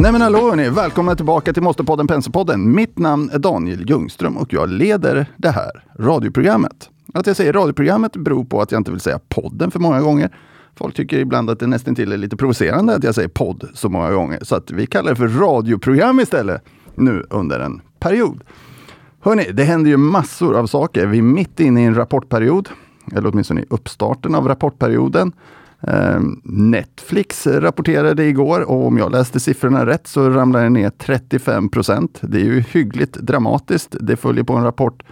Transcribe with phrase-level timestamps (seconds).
[0.00, 2.74] Nej men hallå hörni, välkomna tillbaka till Måste-podden Penselpodden.
[2.74, 6.90] Mitt namn är Daniel Ljungström och jag leder det här radioprogrammet.
[7.14, 10.30] Att jag säger radioprogrammet beror på att jag inte vill säga podden för många gånger.
[10.74, 13.88] Folk tycker ibland att det nästan till är lite provocerande att jag säger podd så
[13.88, 14.38] många gånger.
[14.42, 18.40] Så att vi kallar det för radioprogram istället nu under en period.
[19.20, 21.06] Hörni, det händer ju massor av saker.
[21.06, 22.68] Vi är mitt inne i en rapportperiod,
[23.12, 25.32] eller åtminstone i uppstarten av rapportperioden.
[25.80, 31.68] Ehm, Netflix rapporterade igår och om jag läste siffrorna rätt så ramlar den ner 35
[31.68, 32.18] procent.
[32.22, 33.96] Det är ju hyggligt dramatiskt.
[34.00, 35.02] Det följer på en rapport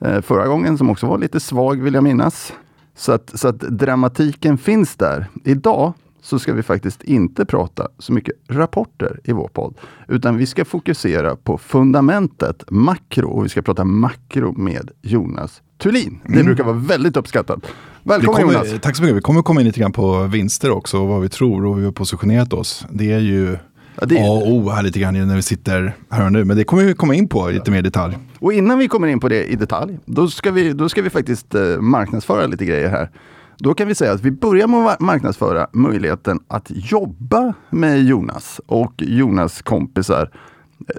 [0.00, 2.52] eh, förra gången som också var lite svag vill jag minnas.
[2.96, 5.26] Så att, så att dramatiken finns där.
[5.44, 5.92] Idag
[6.22, 9.74] så ska vi faktiskt inte prata så mycket rapporter i vår podd,
[10.08, 16.20] utan vi ska fokusera på fundamentet makro och vi ska prata makro med Jonas Thulin.
[16.24, 16.46] Det mm.
[16.46, 17.66] brukar vara väldigt uppskattat.
[18.04, 18.80] Välkommen kommer, Jonas!
[18.80, 19.16] Tack så mycket.
[19.16, 21.80] Vi kommer komma in lite grann på vinster också och vad vi tror och hur
[21.80, 22.86] vi har positionerat oss.
[22.90, 23.56] Det är ju
[24.00, 24.18] Ja, det...
[24.18, 26.44] A och O här lite grann när vi sitter här och nu.
[26.44, 28.18] Men det kommer vi komma in på lite mer i detalj.
[28.38, 31.10] Och innan vi kommer in på det i detalj, då ska vi, då ska vi
[31.10, 33.10] faktiskt eh, marknadsföra lite grejer här.
[33.58, 38.60] Då kan vi säga att vi börjar med att marknadsföra möjligheten att jobba med Jonas
[38.66, 40.30] och Jonas kompisar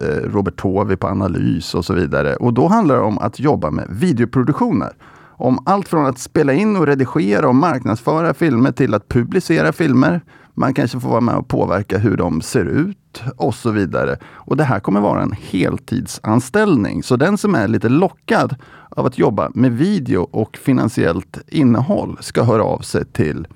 [0.01, 2.35] eh, Robert Tovi på analys och så vidare.
[2.35, 4.93] Och då handlar det om att jobba med videoproduktioner.
[5.43, 10.21] Om allt från att spela in och redigera och marknadsföra filmer till att publicera filmer.
[10.53, 14.17] Man kanske får vara med och påverka hur de ser ut och så vidare.
[14.25, 17.03] Och det här kommer vara en heltidsanställning.
[17.03, 18.55] Så den som är lite lockad
[18.89, 23.47] av att jobba med video och finansiellt innehåll ska höra av sig till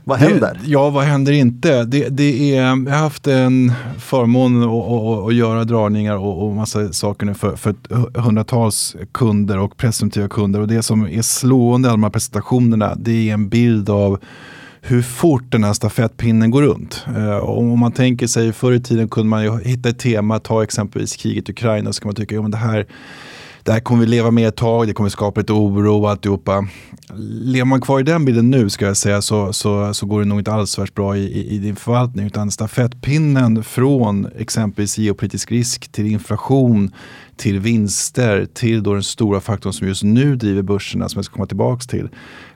[0.05, 0.59] Vad händer?
[0.63, 1.83] Det, ja, vad händer inte?
[1.83, 6.94] Det, det är, jag har haft en förmån att, att göra dragningar och, och massa
[6.94, 7.75] saker nu för, för
[8.19, 10.59] hundratals kunder och presumtiva kunder.
[10.59, 14.19] Och det som är slående i alla de här presentationerna, det är en bild av
[14.85, 17.06] hur fort den här stafettpinnen går runt.
[17.15, 20.63] Eh, om man tänker sig förr i tiden kunde man ju hitta ett tema, ta
[20.63, 22.85] exempelvis kriget i Ukraina, så kan man tycka att det här
[23.63, 26.68] det här kommer vi leva med ett tag, det kommer skapa lite oro och alltihopa.
[27.15, 30.25] Lever man kvar i den bilden nu ska jag säga så, så, så går det
[30.25, 32.25] nog inte alls värst bra i, i, i din förvaltning.
[32.25, 36.91] Utan stafettpinnen från exempelvis geopolitisk risk till inflation
[37.36, 41.33] till vinster till då den stora faktorn som just nu driver börserna som jag ska
[41.33, 42.09] komma tillbaka till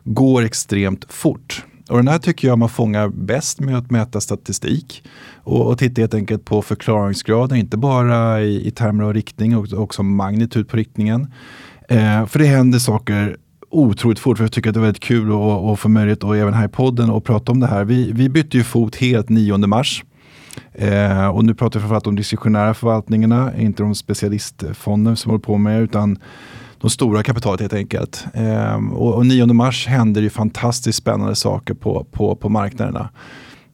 [0.04, 1.64] går extremt fort.
[1.90, 5.04] Och den här tycker jag man fångar bäst med att mäta statistik
[5.36, 9.80] och, och titta helt enkelt på förklaringsgraden, inte bara i, i termer av riktning utan
[9.80, 11.34] också magnitud på riktningen.
[11.90, 13.38] Eh, för det händer saker
[13.70, 14.38] otroligt fort.
[14.38, 16.66] För jag tycker att det är väldigt kul att, att få möjlighet och även här
[16.66, 17.84] i podden att prata om det här.
[17.84, 20.04] Vi, vi bytte ju fot helt 9 mars.
[20.74, 25.58] Eh, och nu pratar vi framförallt om diskretionära förvaltningarna, inte de specialistfonder som håller på
[25.58, 26.20] med utan
[26.82, 28.26] de stora kapitalet helt enkelt.
[28.34, 33.10] Eh, och, och 9 mars händer ju fantastiskt spännande saker på, på, på marknaderna.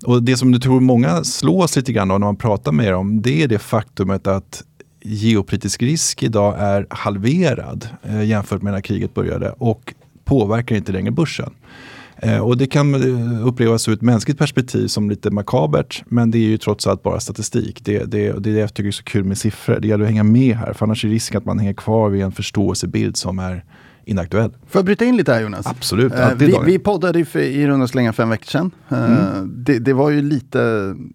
[0.05, 3.21] Och det som du tror många slås lite grann av när man pratar med dem,
[3.21, 4.63] det är det faktumet att
[5.03, 9.93] geopolitisk risk idag är halverad eh, jämfört med när kriget började och
[10.25, 11.53] påverkar inte längre börsen.
[12.23, 16.37] Eh, och det kan eh, upplevas ur ett mänskligt perspektiv som lite makabert, men det
[16.37, 17.85] är ju trots allt bara statistik.
[17.85, 19.79] Det, det, det är det jag tycker är så kul med siffror.
[19.79, 22.21] Det gäller att hänga med här, för annars är risken att man hänger kvar vid
[22.21, 23.63] en förståelsebild som är
[24.05, 24.51] inaktuell.
[24.67, 25.67] Får jag bryta in lite här Jonas?
[25.67, 26.13] Absolut.
[26.13, 28.71] Uh, vi, vi poddade för i runda slänga fem veckor sedan.
[28.91, 29.53] Uh, mm.
[29.55, 30.57] det, det, var ju lite,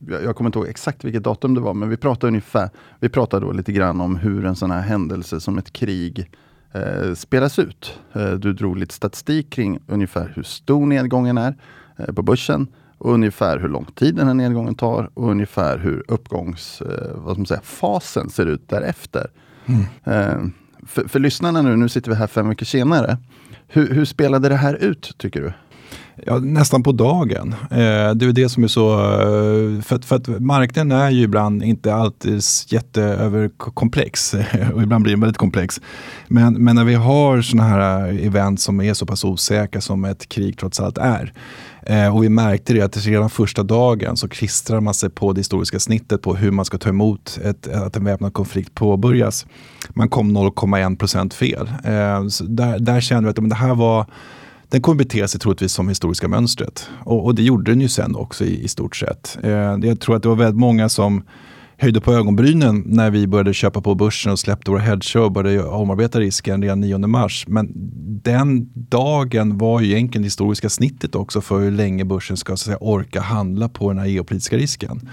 [0.08, 2.70] jag, jag kommer inte ihåg exakt vilket datum det var, men vi pratade ungefär,
[3.00, 6.30] vi pratade då lite grann om hur en sån här händelse som ett krig
[6.76, 8.00] uh, spelas ut.
[8.38, 11.54] du drog lite statistik kring ungefär hur stor nedgången är
[12.14, 12.66] på börsen
[12.98, 18.68] och ungefär hur lång tid den här nedgången tar och ungefär hur uppgångsfasen ser ut
[18.68, 19.26] därefter.
[20.04, 20.52] Mm
[20.88, 23.18] för, för lyssnarna nu, nu sitter vi här fem veckor senare.
[23.66, 25.52] Hur, hur spelade det här ut tycker du?
[26.26, 27.54] Ja, nästan på dagen.
[27.70, 31.22] Eh, det är det som är så, eh, för, att, för att marknaden är ju
[31.22, 34.34] ibland inte alltid jätteöverkomplex
[34.74, 35.80] och ibland blir den väldigt komplex.
[36.28, 40.04] Men, men när vi har sådana här eh, event som är så pass osäkra som
[40.04, 41.32] ett krig trots allt är.
[41.82, 45.40] Eh, och vi märkte det att redan första dagen så klistrar man sig på det
[45.40, 49.46] historiska snittet på hur man ska ta emot ett, att en väpnad konflikt påbörjas.
[49.88, 51.70] Man kom 0,1% fel.
[52.48, 54.06] där, där kände vi att men det här var
[54.68, 56.90] den kommer bete sig troligtvis som historiska mönstret.
[57.00, 59.38] Och, och, det gjorde den ju sen också i, i stort sett.
[59.42, 59.50] Eh,
[59.82, 61.22] jag tror att det var väldigt många som
[61.80, 65.68] höjde på ögonbrynen när vi började köpa på börsen och släppte våra hedger och började
[65.68, 67.44] omarbeta risken redan 9 mars.
[67.48, 67.68] Men
[68.22, 72.64] den dagen var ju egentligen det historiska snittet också för hur länge börsen ska så
[72.64, 75.08] säga, orka handla på den här geopolitiska risken.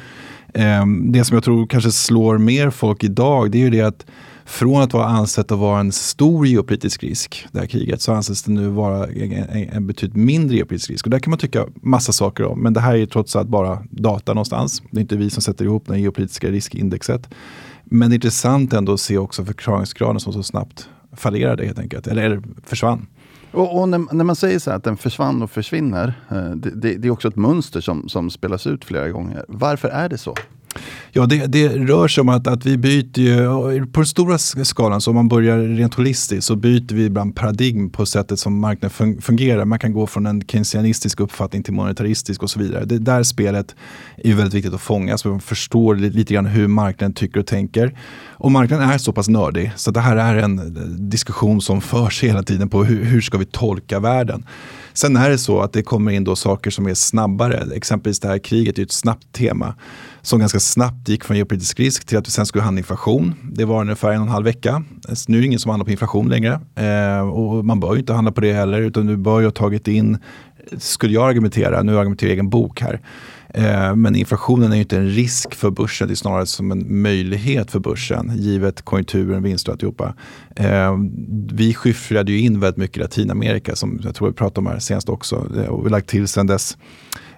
[0.53, 4.05] Eh, det som jag tror kanske slår mer folk idag det är ju det att
[4.45, 8.43] från att vara ansett att vara en stor geopolitisk risk, det här kriget, så anses
[8.43, 11.05] det nu vara en, en betydligt mindre geopolitisk risk.
[11.05, 13.83] Och där kan man tycka massa saker om, men det här är trots allt bara
[13.89, 14.83] data någonstans.
[14.91, 17.29] Det är inte vi som sätter ihop det geopolitiska riskindexet.
[17.83, 22.07] Men det är intressant ändå att se också förklaringsgraden som så snabbt fallerade helt enkelt,
[22.07, 23.07] eller, eller försvann.
[23.51, 26.69] Och, och när, när, man säger så här att den försvann och försvinner, eh, det,
[26.69, 29.45] det, det, är också ett mönster som, som spelas ut flera gånger.
[29.47, 30.35] Varför är det så?
[31.17, 35.01] Ja, det, det, rör sig om att, att vi byter ju, på den stora skalan,
[35.01, 39.21] så om man börjar rent holistiskt, så byter vi ibland paradigm på sättet som marknaden
[39.21, 39.65] fungerar.
[39.65, 42.85] Man kan gå från en keynesianistisk uppfattning till monetaristisk och så vidare.
[42.85, 43.75] Det där spelet
[44.17, 47.99] är väldigt viktigt att fånga, så man förstår lite grann hur marknaden tycker och tänker.
[48.37, 52.23] Och marknaden är så pass nördig, så det här är en eh, diskussion som förs
[52.23, 54.45] hela tiden på hur, hur ska vi tolka världen.
[54.93, 57.75] Sen är det så att det kommer in då saker som är snabbare.
[57.75, 59.75] Exempelvis det här kriget är ett snabbt tema
[60.21, 63.35] som ganska snabbt gick från geopolitisk risk till att vi sen skulle handla inflation.
[63.51, 64.83] Det var ungefär en och en halv vecka.
[65.09, 66.59] Alltså, nu är det ingen som handlar på inflation längre.
[66.75, 69.51] Eh, och man bör ju inte handla på det heller utan du bör ju ha
[69.51, 70.17] tagit in,
[70.77, 73.01] skulle jag argumentera, nu argumenterar jag egen bok här,
[73.49, 77.01] eh, men inflationen är ju inte en risk för börsen, det är snarare som en
[77.01, 80.13] möjlighet för börsen givet konjunkturen, vinster och alltihopa.
[80.55, 80.97] Eh,
[81.51, 84.79] vi skyfflade ju in väldigt mycket i Latinamerika som jag tror vi pratade om här
[84.79, 86.77] senast också eh, och vi har lagt till sen dess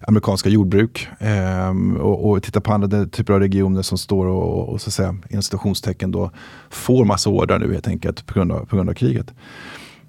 [0.01, 4.81] amerikanska jordbruk eh, och, och titta på andra typer av regioner som står och, och
[4.81, 6.31] så att säga, inom citationstecken då
[6.69, 9.33] får massa ordrar nu helt enkelt på grund av, på grund av kriget.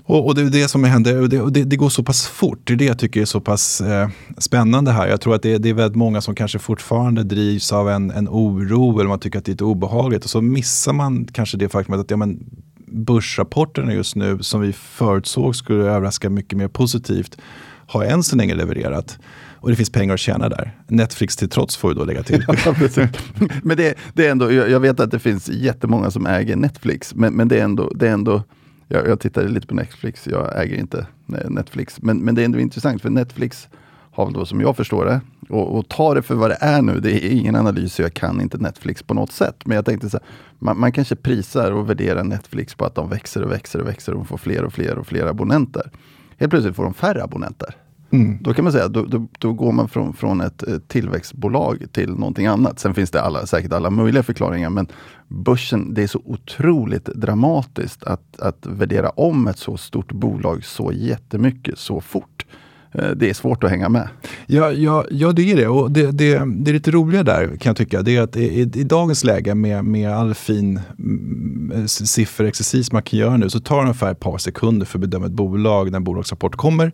[0.04, 2.26] Och, och, det är det som händer och det, och det, det, går så pass
[2.26, 2.60] fort.
[2.64, 5.08] Det är det jag tycker är så pass eh, spännande här.
[5.08, 8.28] Jag tror att det, det, är väldigt många som kanske fortfarande drivs av en, en
[8.28, 11.68] oro eller man tycker att det är lite obehagligt och så missar man kanske det
[11.68, 12.38] faktumet att ja, men,
[12.86, 17.38] börsrapporterna just nu som vi förutsåg skulle överraska mycket mer positivt
[17.86, 19.18] har än så länge levererat.
[19.60, 20.72] Och det finns pengar att tjäna där.
[20.86, 22.44] Netflix till trots får vi då lägga till.
[23.62, 27.34] men det, det, är ändå, jag vet att det finns jättemånga som äger Netflix, men,
[27.34, 28.42] men det är ändå, det är ändå
[28.88, 32.58] jag, jag tittade lite på Netflix, jag äger inte Netflix, men, men det är ändå
[32.58, 33.68] intressant för Netflix
[34.10, 36.82] har väl då som jag förstår det, och, och ta det för vad det är
[36.82, 39.56] nu, det är ingen analys, jag kan inte Netflix på något sätt.
[39.64, 40.26] Men jag tänkte så här,
[40.58, 44.14] man, man, kanske prisar och värderar Netflix på att de växer och växer och växer
[44.14, 45.90] och får fler och fler och fler abonnenter.
[46.36, 47.74] Helt plötsligt får de färre abonnenter.
[48.10, 48.38] Mm.
[48.40, 52.46] Då kan man säga, då, då, då, går man från, från ett tillväxtbolag till någonting
[52.46, 52.78] annat.
[52.78, 54.86] Sen finns det alla, säkert alla möjliga förklaringar, men
[55.28, 60.92] börsen, det är så otroligt dramatiskt att, att värdera om ett så stort bolag så
[60.92, 62.46] jättemycket, så fort.
[62.92, 64.08] Eh, det är svårt att hänga med.
[64.46, 65.68] Ja, ja, ja det är det.
[65.68, 68.02] Och det, det, det är lite roliga där kan jag tycka.
[68.02, 73.18] Det är att i, i dagens läge med, med all fin mm, sifferexercis man kan
[73.18, 75.96] göra nu så tar det ungefär ett par sekunder för att bedöma ett bolag när
[75.96, 76.92] en bolagsrapport kommer.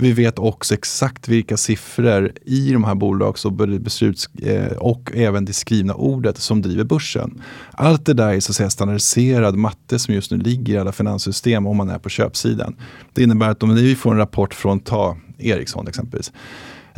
[0.00, 5.44] Vi vet också exakt vilka siffror i de här bolags och besluts eh, och även
[5.44, 7.42] det skrivna ordet som driver börsen.
[7.72, 10.92] Allt det där är så att säga standardiserad matte som just nu ligger i alla
[10.92, 12.76] finanssystem om man är på köpsidan.
[13.12, 16.32] Det innebär att om vi får en rapport från ta Ericsson exempelvis.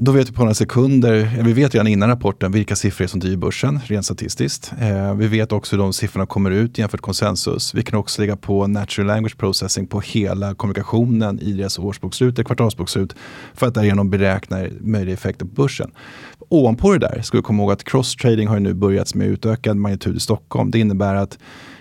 [0.05, 3.37] Då vet vi på några sekunder, vi vet redan innan rapporten vilka siffror som driver
[3.37, 4.73] börsen rent statistiskt.
[4.81, 7.75] Eh, vi vet också hur de siffrorna kommer ut jämfört med konsensus.
[7.75, 12.45] Vi kan också lägga på natural language processing på hela kommunikationen i deras årsbokslut, eller
[12.45, 13.15] kvartalsbokslut
[13.55, 15.91] för att därigenom beräkna möjliga effekter på börsen.
[16.49, 20.17] Ovanpå det där ska vi komma ihåg att cross-trading har nu börjat med utökad magnitud
[20.17, 20.71] i Stockholm.
[20.71, 21.39] Det innebär att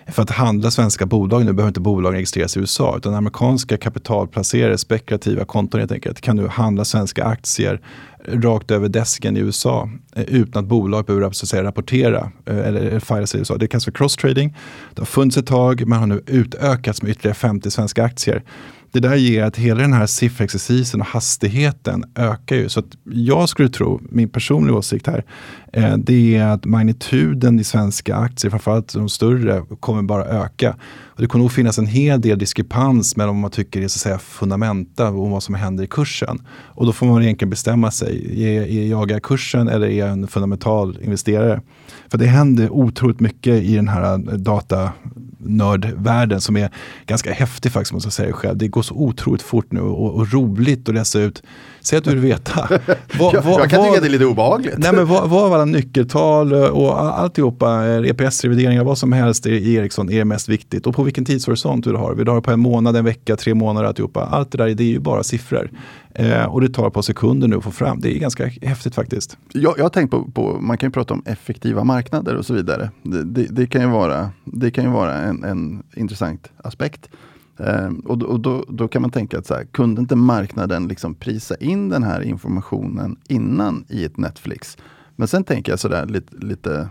[0.07, 4.77] för att handla svenska bolag nu behöver inte bolagen registreras i USA utan amerikanska kapitalplacerare,
[4.77, 7.81] spekulativa konton helt enkelt, kan nu handla svenska aktier
[8.27, 12.57] rakt över desken i USA eh, utan att bolag behöver så att säga, rapportera eh,
[12.57, 13.57] eller fira sig i USA.
[13.57, 14.55] Det kallas för cross-trading.
[14.93, 18.43] Det har funnits ett tag men har nu utökats med ytterligare 50 svenska aktier.
[18.91, 22.69] Det där ger att hela den här sifferexercisen och hastigheten ökar ju.
[22.69, 25.25] Så att jag skulle tro, min personliga åsikt här,
[25.71, 30.75] eh, det är att magnituden i svenska aktier, framförallt de större, kommer bara öka.
[31.03, 33.97] Och det kommer nog finnas en hel del diskrepans mellan vad man tycker är så
[33.97, 36.41] att säga, fundamenta och vad som händer i kursen.
[36.51, 38.43] Och då får man egentligen bestämma sig.
[38.43, 41.61] Är, är jag kursen eller är jag en fundamental investerare?
[42.09, 46.69] För det händer otroligt mycket i den här eh, datanördvärlden som är
[47.05, 48.57] ganska häftig faktiskt måste jag säga själv.
[48.57, 51.43] Det går så otroligt fort nu och, och roligt att läsa ut
[51.81, 52.67] Säg att du vill veta.
[53.19, 54.77] Vad, jag, jag kan vad, tycka att det är lite obehagligt.
[54.77, 60.25] Nej, men vad, vad alla nyckeltal och alltihopa, EPS-revideringar, vad som helst i Ericsson är
[60.25, 60.87] mest viktigt.
[60.87, 62.13] Och på vilken tidshorisont du har.
[62.13, 64.25] Vill du ha det på en månad, en vecka, tre månader, alltihopa.
[64.25, 65.71] Allt det där det är ju bara siffror.
[66.15, 67.99] Eh, och det tar ett par sekunder nu att få fram.
[67.99, 69.37] Det är ganska häftigt faktiskt.
[69.53, 72.53] Jag, jag har tänkt på, på, man kan ju prata om effektiva marknader och så
[72.53, 72.91] vidare.
[73.03, 77.09] Det, det, det kan ju vara, det kan ju vara en, en intressant aspekt.
[77.57, 81.15] Eh, och, och då, då, kan man tänka att så här, kunde inte marknaden liksom
[81.15, 84.77] prisa in den här informationen innan i ett Netflix?
[85.15, 86.89] Men sen tänker jag sådär lite, lite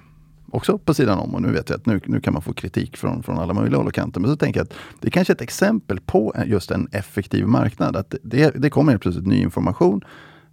[0.50, 2.96] också på sidan om och nu vet jag att nu, nu kan man få kritik
[2.96, 4.20] från, från alla möjliga håll och kanter.
[4.20, 7.46] Men så tänker jag att det är kanske är ett exempel på just en effektiv
[7.46, 7.96] marknad.
[7.96, 10.04] Att det, det kommer helt plötsligt ny information.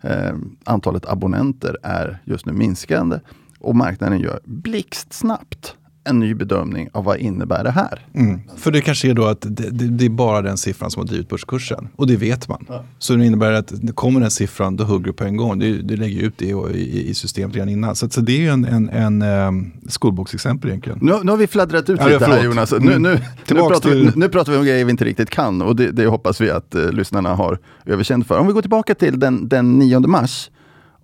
[0.01, 3.19] Eh, antalet abonnenter är just nu minskande
[3.59, 5.75] och marknaden gör blixtsnabbt
[6.07, 8.05] en ny bedömning av vad innebär det här.
[8.13, 8.41] Mm.
[8.57, 11.07] För det kanske är då att det, det, det, är bara den siffran som har
[11.07, 12.65] drivit börskursen och det vet man.
[12.69, 12.83] Ja.
[12.99, 15.59] Så det innebär att kommer den siffran då hugger du på en gång.
[15.59, 17.95] Du, du lägger ut det i, i systemet redan innan.
[17.95, 20.99] Så, så det är en, en, en um, skolboksexempel egentligen.
[21.01, 22.71] Nu, nu har vi fladdrat ut ja, lite här Jonas.
[22.71, 23.01] Nu, mm.
[23.01, 25.91] nu, nu, pratar vi, nu pratar vi om grejer vi inte riktigt kan och det,
[25.91, 28.39] det hoppas vi att uh, lyssnarna har överkänt för.
[28.39, 30.49] Om vi går tillbaka till den, den 9 mars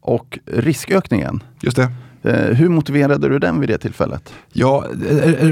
[0.02, 1.44] och riskökningen.
[1.62, 1.92] Just det.
[2.24, 4.34] Eh, hur motiverade du den vid det tillfället?
[4.54, 4.86] Ja,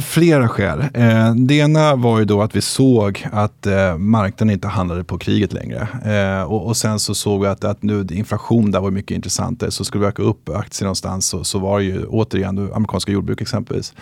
[0.01, 0.79] flera skäl.
[0.93, 5.17] Eh, det ena var ju då att vi såg att eh, marknaden inte handlade på
[5.17, 5.87] kriget längre.
[6.45, 9.71] Och sen så såg vi att, att nu inflation där var mycket intressantare.
[9.71, 13.41] Så skulle vi öka upp aktier någonstans så, så var det ju återigen amerikanska jordbruk
[13.41, 13.93] exempelvis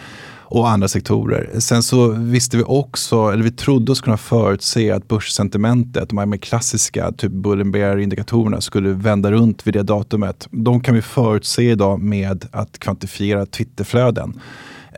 [0.50, 1.50] och andra sektorer.
[1.60, 6.26] Sen så visste vi också, eller vi trodde oss kunna förutse att börssentimentet, de här
[6.26, 10.48] mer klassiska typ bull and bear indikatorerna skulle vända runt vid det datumet.
[10.52, 14.40] De kan vi förutse idag med att kvantifiera Twitterflöden.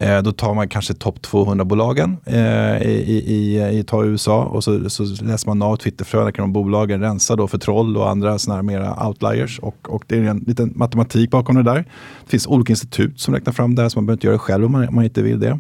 [0.02, 4.90] Eh, då tar man kanske topp 200-bolagen eh, i, i, i ta USA och så,
[4.90, 8.56] så läser man av Twitterflöden kring de bolagen, rensar då för troll och andra såna
[8.56, 9.60] här mera outliers.
[9.60, 11.76] Och, och det är en liten matematik bakom det där.
[12.24, 14.40] Det finns olika institut som räknar fram det här så man behöver inte göra det
[14.40, 15.60] själv om man, om man inte vill det.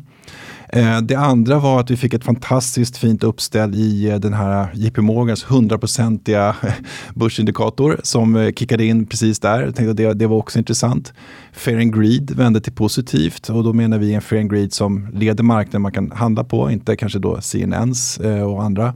[0.73, 4.71] Eh, det andra var att vi fick ett fantastiskt fint uppställ i eh, den här
[4.73, 6.55] JP Morgans 100-procentiga
[7.15, 9.63] börsindikator som eh, kickade in precis där.
[9.63, 11.13] Jag tänkte att det, det var också intressant.
[11.53, 15.07] Fair and Greed vände till positivt och då menar vi en Fair and Greed som
[15.13, 18.93] leder marknaden man kan handla på, inte kanske då CNNs och andra.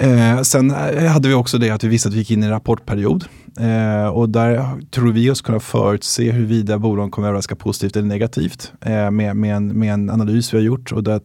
[0.00, 2.46] Eh, sen eh, hade vi också det att vi visste att vi gick in i
[2.46, 3.24] en rapportperiod.
[3.60, 8.72] Eh, och där tror vi oss kunna förutse huruvida bolagen kommer överraska positivt eller negativt
[8.80, 10.92] eh, med, med, en, med en analys vi har gjort.
[10.92, 11.20] Och där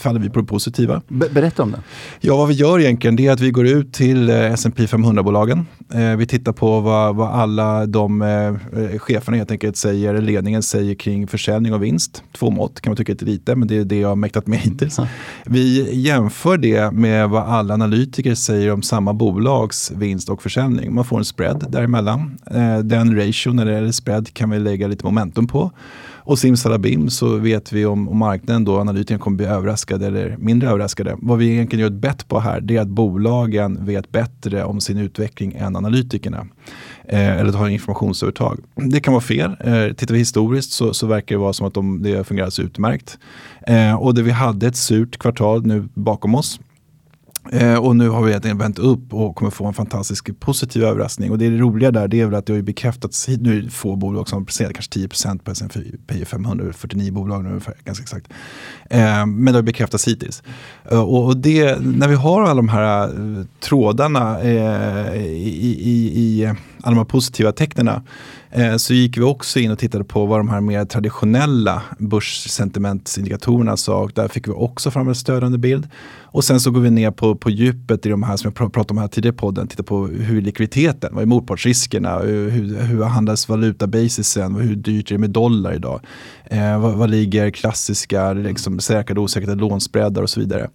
[0.00, 1.02] faller vi på det positiva.
[1.08, 1.78] Berätta om det.
[2.20, 5.66] Ja, vad vi gör egentligen det är att vi går ut till eh, S&P 500-bolagen.
[5.94, 10.94] Eh, vi tittar på vad, vad alla de eh, cheferna helt enkelt säger, ledningen säger
[10.94, 12.22] kring försäljning och vinst.
[12.32, 14.58] Två mått kan man tycka är lite, men det är det jag har mäktat med
[14.58, 14.98] hittills.
[14.98, 15.10] Mm.
[15.46, 20.94] Vi jämför det med vad alla analytiker säger om samma bolags vinst och försäljning.
[20.94, 22.38] Man får en spread däremellan.
[22.50, 25.72] Eh, den ration eller spread kan vi lägga lite momentum på.
[26.30, 30.68] Och simsalabim så vet vi om, om marknaden då, analytikerna kommer bli överraskade eller mindre
[30.68, 31.16] överraskade.
[31.18, 34.80] Vad vi egentligen gör ett bett på här, det är att bolagen vet bättre om
[34.80, 36.46] sin utveckling än analytikerna.
[37.08, 38.60] Eh, eller har informationsövertag.
[38.74, 39.56] Det kan vara fel.
[39.60, 43.18] Eh, tittar vi historiskt så, så verkar det vara som att de, det fungerar utmärkt.
[43.66, 46.60] Eh, och det vi hade ett surt kvartal nu bakom oss
[47.52, 51.30] Eh, och nu har vi egentligen vänt upp och kommer få en fantastisk positiv överraskning.
[51.30, 53.62] Och det, är det roliga där det är väl att det har bekräftats, nu är
[53.62, 57.74] det få bolag som har presterat kanske 10% på S&P 500, 49 bolag nu ungefär,
[57.84, 58.26] ganska exakt.
[58.90, 60.42] Eh, men det har bekräftats hittills.
[60.90, 66.12] Eh, och, och det, när vi har alla de här eh, trådarna eh, i, i,
[66.14, 67.88] i alla de här positiva tecknen
[68.50, 73.76] eh, så gick vi också in och tittade på vad de här mer traditionella börssentimentsindikatorerna
[73.76, 75.88] sa och där fick vi också fram en stödjande bild.
[76.32, 78.90] Och sen så går vi ner på, på djupet i de här som jag pratade
[78.90, 79.68] om här tidigare i podden.
[79.68, 82.50] Titta på hur likviditeten, vad är motpartsriskerna, hur,
[82.82, 86.00] hur handlas valutabasisen, hur dyrt är det med dollar idag?
[86.44, 90.70] Eh, vad, vad ligger klassiska liksom, säkrade och osäkrade lånspreadar och så vidare.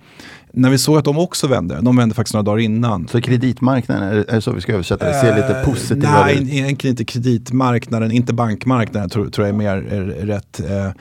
[0.55, 3.07] När vi såg att de också vände, de vände faktiskt några dagar innan.
[3.07, 6.41] Så kreditmarknaden, är det så vi ska översätta det, ser lite eh, positivare ut?
[6.43, 10.59] Nej, inte kreditmarknaden, inte bankmarknaden tror, tror jag är mer är rätt.
[10.59, 10.91] Eh,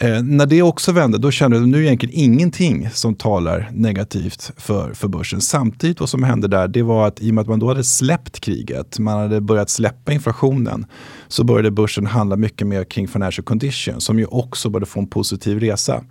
[0.00, 4.52] Eh, när det också vände, då kände jag nu är egentligen ingenting som talar negativt
[4.56, 5.40] för, för börsen.
[5.40, 7.84] Samtidigt vad som hände där, det var att i och med att man då hade
[7.84, 10.86] släppt kriget, man hade börjat släppa inflationen,
[11.28, 15.06] så började börsen handla mycket mer kring financial condition, som ju också började få en
[15.06, 16.04] positiv resa.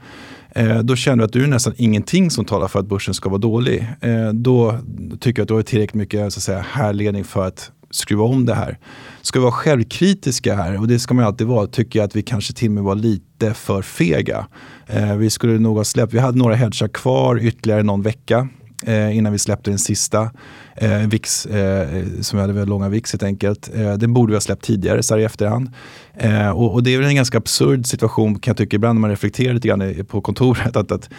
[0.57, 3.29] Eh, då känner du att du är nästan ingenting som talar för att börsen ska
[3.29, 3.87] vara dålig.
[4.01, 4.79] Eh, då
[5.19, 8.45] tycker jag att du har tillräckligt mycket så att säga, härledning för att skruva om
[8.45, 8.77] det här.
[9.21, 12.21] Ska vi vara självkritiska här, och det ska man alltid vara, tycker jag att vi
[12.21, 14.47] kanske till och med var lite för fega.
[14.87, 18.47] Eh, vi skulle nog ha släppt, vi hade några hedgar kvar ytterligare någon vecka
[18.85, 20.31] eh, innan vi släppte den sista.
[20.75, 23.69] Eh, VIX, eh, som vi hade väldigt långa VIX helt enkelt.
[23.75, 25.69] Eh, den borde vi ha släppt tidigare så här i efterhand.
[26.13, 29.01] Eh, och, och, det är väl en ganska absurd situation kan jag tycka ibland när
[29.01, 30.75] man reflekterar lite grann på kontoret.
[30.75, 31.09] Att, att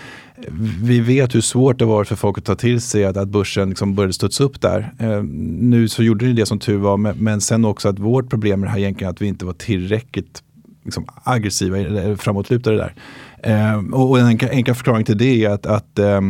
[0.83, 3.69] vi vet hur svårt det var för folk att ta till sig att, att börsen
[3.69, 4.93] liksom började studsa upp där.
[4.99, 5.23] Eh,
[5.61, 8.61] nu så gjorde ni det som tur var men, men sen också att vårt problem
[8.61, 10.43] med det här egentligen att vi inte var tillräckligt
[10.85, 12.95] liksom, aggressiva eller framåtlutade där.
[13.43, 16.21] Eh, och, och en enkel förklaring till det är att, att Eh,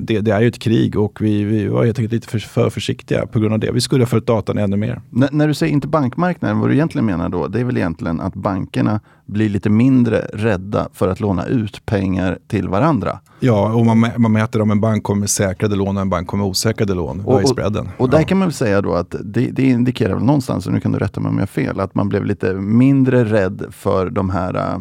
[0.00, 2.70] det, det, är ju ett krig och vi, vi var helt enkelt lite för, för
[2.70, 3.72] försiktiga på grund av det.
[3.72, 5.00] Vi skulle ha följt datan ännu mer.
[5.16, 8.20] N när du säger inte bankmarknaden, vad du egentligen menar då, det är väl egentligen
[8.20, 13.18] att bankerna blir lite mindre rädda för att låna ut pengar till varandra?
[13.40, 16.28] Ja, och man, man mäter om en bank kommer med säkrade lån och en bank
[16.28, 17.20] kommer med osäkrade lån.
[17.20, 18.24] Och, och, och, och där ja.
[18.24, 20.98] kan man väl säga då att det, det indikerar väl någonstans, och nu kan du
[20.98, 24.56] rätta mig om jag har fel, att man blev lite mindre rädd för de här
[24.56, 24.80] uh,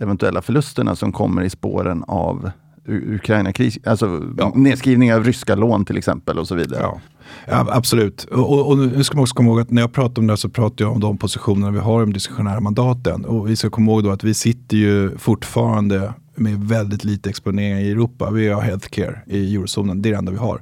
[0.00, 2.50] eventuella förlusterna som kommer i spåren av
[2.88, 4.52] Ukraina-kris, alltså ja.
[4.54, 6.80] nedskrivning av ryska lån till exempel och så vidare.
[6.82, 7.00] Ja.
[7.46, 8.24] Ja, absolut.
[8.24, 10.36] Och, och, nu ska man också komma ihåg att när jag pratar om det här
[10.36, 13.24] så pratar jag om de positionerna vi har i de diskretionära mandaten.
[13.24, 17.78] Och vi ska komma ihåg då att vi sitter ju fortfarande med väldigt lite exponering
[17.78, 18.30] i Europa.
[18.30, 20.60] Vi har healthcare i eurozonen, det är det enda vi har.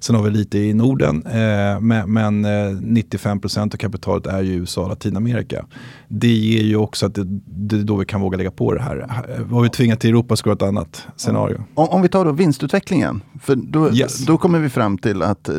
[0.00, 4.52] Sen har vi lite i Norden, eh, men, men eh, 95% av kapitalet är ju
[4.52, 5.66] USA och Latinamerika.
[6.08, 8.82] Det ger ju också att det, det är då vi kan våga lägga på det
[8.82, 9.06] här.
[9.48, 11.64] Vad vi tvingar till Europa ska vara ett annat scenario.
[11.74, 14.26] Om, om vi tar då vinstutvecklingen, för då, yes.
[14.26, 15.54] då kommer vi fram till att eh,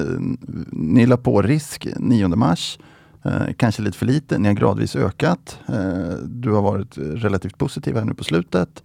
[0.71, 2.79] ni la på risk 9 mars.
[3.25, 5.59] Eh, kanske lite för lite, ni har gradvis ökat.
[5.67, 8.83] Eh, du har varit relativt positiv här nu på slutet.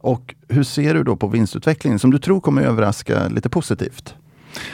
[0.00, 4.14] Och hur ser du då på vinstutvecklingen som du tror kommer överraska lite positivt?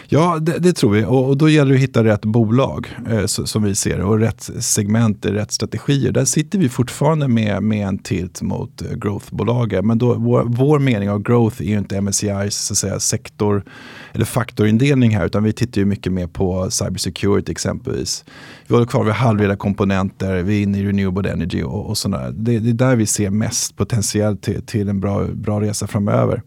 [0.09, 1.05] Ja, det, det, tror vi.
[1.05, 4.05] Och, och, då gäller det att hitta rätt bolag eh, så, som vi ser det
[4.05, 6.13] och rätt segment, rätt strategier.
[6.13, 9.87] Där sitter vi fortfarande med, med en tilt mot eh, growthbolagen.
[9.87, 13.65] Men då, vår, vår mening av growth är ju inte MSCIs så att säga, sektor
[14.13, 18.25] eller faktorindelning här utan vi tittar ju mycket mer på cybersecurity exempelvis.
[18.67, 22.31] Vi håller kvar vid halvledarkomponenter, vi är inne i renewable energy och, och sådana.
[22.31, 26.43] Det, det är där vi ser mest potentiellt till, till en bra, bra resa framöver.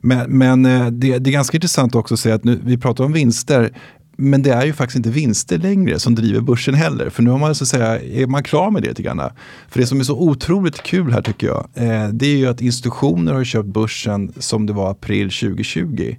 [0.00, 3.04] Men, men eh, det, det, är ganska intressant också att säga att nu, vi pratar
[3.04, 3.70] om vinster.
[4.18, 7.10] Men det är ju faktiskt inte vinster längre som driver börsen heller.
[7.10, 9.22] För nu har man så att säga, är man klar med det lite grann.
[9.68, 12.60] För det som är så otroligt kul här tycker jag, eh, det är ju att
[12.60, 16.16] institutioner har köpt börsen som det var april 2020.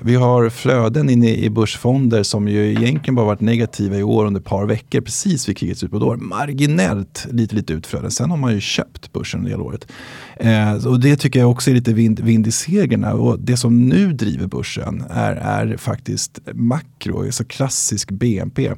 [0.00, 4.40] Vi har flöden inne i börsfonder som ju egentligen bara varit negativa i år under
[4.40, 6.20] ett par veckor precis vid krigets utbrott.
[6.20, 8.10] Marginellt lite, lite utflöden.
[8.10, 9.86] Sen har man ju köpt börsen under hela året.
[10.36, 13.14] Eh, och det tycker jag också är lite vind, vind i segerna.
[13.14, 18.72] Och det som nu driver börsen är, är faktiskt makro, alltså klassisk BNP.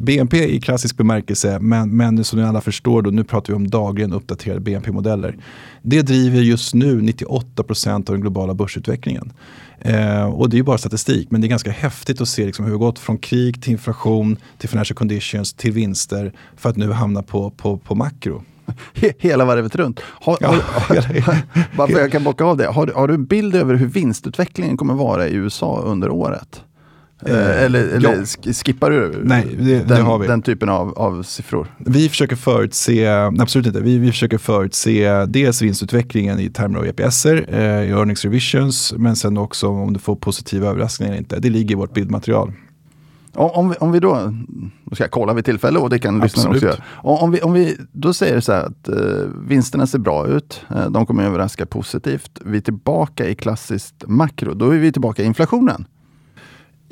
[0.00, 3.68] BNP i klassisk bemärkelse, men, men som ni alla förstår, då, nu pratar vi om
[3.68, 5.36] dagligen uppdaterade BNP-modeller.
[5.82, 9.32] Det driver just nu 98% av den globala börsutvecklingen.
[9.80, 12.64] Eh, och det är ju bara statistik, men det är ganska häftigt att se liksom
[12.64, 16.92] hur vi gått från krig till inflation, till financial conditions, till vinster för att nu
[16.92, 18.42] hamna på, på, på makro.
[19.18, 20.00] hela varvet runt.
[20.02, 22.66] Har, Ja, har, varför jag kan bocka av det.
[22.66, 26.62] Har, har du en bild över hur vinstutvecklingen kommer vara i USA under året?
[27.26, 28.14] Eh, Eh, eller eller ja.
[28.14, 30.26] sk- skippar du Nej, det- det den, har vi.
[30.26, 31.74] den typen av, av siffror?
[31.78, 33.08] Vi försöker förutse,
[33.40, 38.24] absolut inte, vi, vi försöker förutse dels vinstutvecklingen i termer av EPSer, eh, i earnings
[38.24, 41.38] revisions, men sen också om du får positiva överraskningar eller inte.
[41.40, 42.52] Det ligger i vårt bildmaterial.
[43.34, 44.34] Om, om, vi, om vi då,
[44.84, 46.76] då ska jag kolla vid tillfälle och det kan lyssnarna också göra.
[46.96, 48.96] Om, om, vi, om vi då säger så här att eh,
[49.48, 52.30] vinsterna ser bra ut, eh, de kommer överraska positivt.
[52.44, 55.84] Vi är tillbaka i klassiskt makro, då är vi tillbaka i inflationen.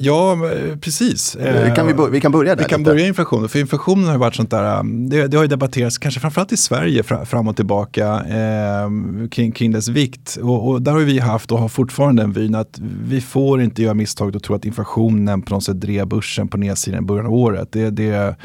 [0.01, 1.35] Ja, eh, precis.
[1.37, 2.91] Eh, kan vi, bör- vi kan börja där Vi kan lite.
[2.91, 6.21] börja inflationen, för inflationen har varit sånt där, um, det, det har ju debatterats kanske
[6.21, 10.39] framförallt i Sverige fra, fram och tillbaka eh, kring, kring dess vikt.
[10.43, 13.83] Och, och där har vi haft och har fortfarande den vyn att vi får inte
[13.83, 17.27] göra misstaget att tro att inflationen på något sätt drev börsen på nedsidan i början
[17.27, 17.69] av året.
[17.73, 18.37] Det, det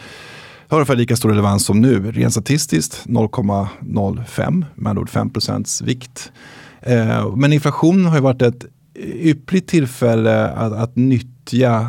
[0.68, 2.12] har ungefär lika stor relevans som nu.
[2.12, 5.30] Rent statistiskt 0,05, med andra ord 5
[5.84, 6.32] vikt.
[6.82, 8.66] Eh, men inflationen har ju varit ett
[9.06, 11.30] yppligt tillfälle att, att nyttja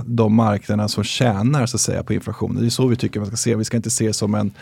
[0.06, 2.62] de marknaderna som tjänar så att säga, på inflationen.
[2.62, 4.52] Det är så vi tycker man ska se Vi ska inte se det som en,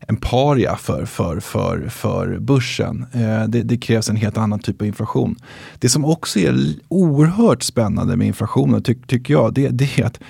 [0.00, 3.06] en paria för, för, för, för börsen.
[3.12, 5.36] Eh, det, det krävs en helt annan typ av inflation.
[5.78, 10.20] Det som också är oerhört spännande med inflationen ty, tycker jag, det, det är att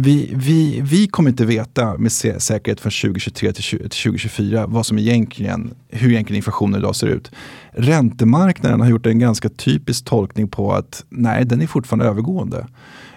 [0.00, 4.86] vi, vi, vi kommer inte veta med säkerhet från 2023 till 20 till 2024 vad
[4.86, 7.30] som egentligen, hur egentligen inflationen idag ser ut.
[7.70, 12.66] Räntemarknaden har gjort en ganska typisk tolkning på att nej, den är fortfarande övergående.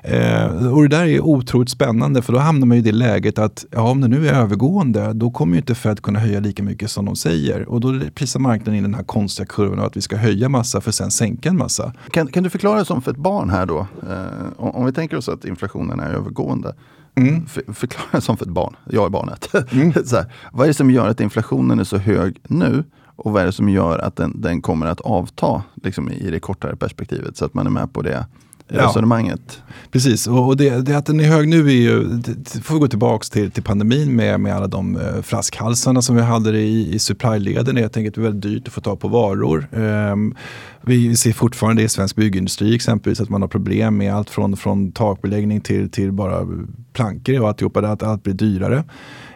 [0.04, 3.66] Eh, och det där är otroligt spännande för då hamnar man i det läget att
[3.72, 7.06] ja, om det nu är övergående då kommer inte Fed kunna höja lika mycket som
[7.06, 7.70] de säger.
[7.70, 10.82] Och då prisar marknaden in den här konstiga kurvan av att vi ska höja massa
[10.82, 11.94] för sen sänka en massa.
[12.12, 13.80] Kan, kan du förklara som för ett barn här då?
[14.10, 14.26] Eh,
[14.58, 16.76] om, om vi tänker oss att inflationen är övergående.
[17.16, 17.46] Mm.
[17.46, 19.50] För, förklara som för ett barn, jag är barnet.
[20.08, 22.84] så här, vad är det som gör att inflationen är så hög nu?
[23.16, 26.40] Och vad är det som gör att den, den kommer att avta liksom, i det
[26.40, 27.38] kortare perspektivet?
[27.38, 28.26] Så att man är med på det
[28.74, 29.58] Ja.
[29.92, 32.88] Precis, och det, det att den är hög nu är ju, det, får vi gå
[32.88, 37.00] tillbaka till, till pandemin med, med alla de eh, flaskhalsarna som vi hade i, i
[37.00, 37.76] supply-leden.
[37.76, 39.68] Det är helt enkelt väldigt dyrt att få tag på varor.
[39.72, 40.36] Um,
[40.82, 44.92] vi ser fortfarande i svensk byggindustri exempelvis att man har problem med allt från, från
[44.92, 46.48] takbeläggning till, till bara
[46.94, 48.84] plankor och alltihopa, att allt blir dyrare.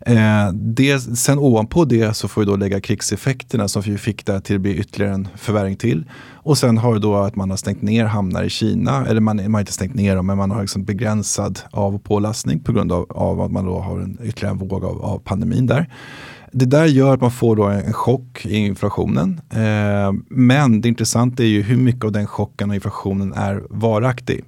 [0.08, 4.40] Eh, det, sen ovanpå det så får vi då lägga krigseffekterna som vi fick där
[4.40, 6.06] till att bli ytterligare en förvärring till.
[6.34, 9.38] Och sen har vi då att man har stängt ner hamnar i Kina, eller man,
[9.38, 12.72] man har inte stängt ner dem men man har liksom begränsad av och pålastning på
[12.72, 15.90] grund av, av att man då har en ytterligare en våg av, av pandemin där.
[16.52, 19.42] Det där gör att man får då en chock i inflationen.
[19.50, 24.44] Eh, men det intressanta är ju hur mycket av den chocken och inflationen är varaktig.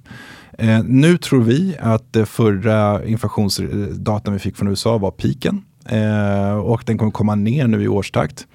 [0.58, 5.62] Eh, nu tror vi att det förra inflationsdatan vi fick från USA var piken.
[5.88, 8.46] Eh, och den kommer komma ner nu i årstakt.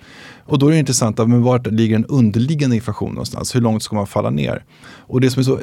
[0.46, 3.56] Och då är det intressant, men vart ligger den underliggande inflationen någonstans?
[3.56, 4.64] Hur långt ska man falla ner?
[4.98, 5.60] Och det som är så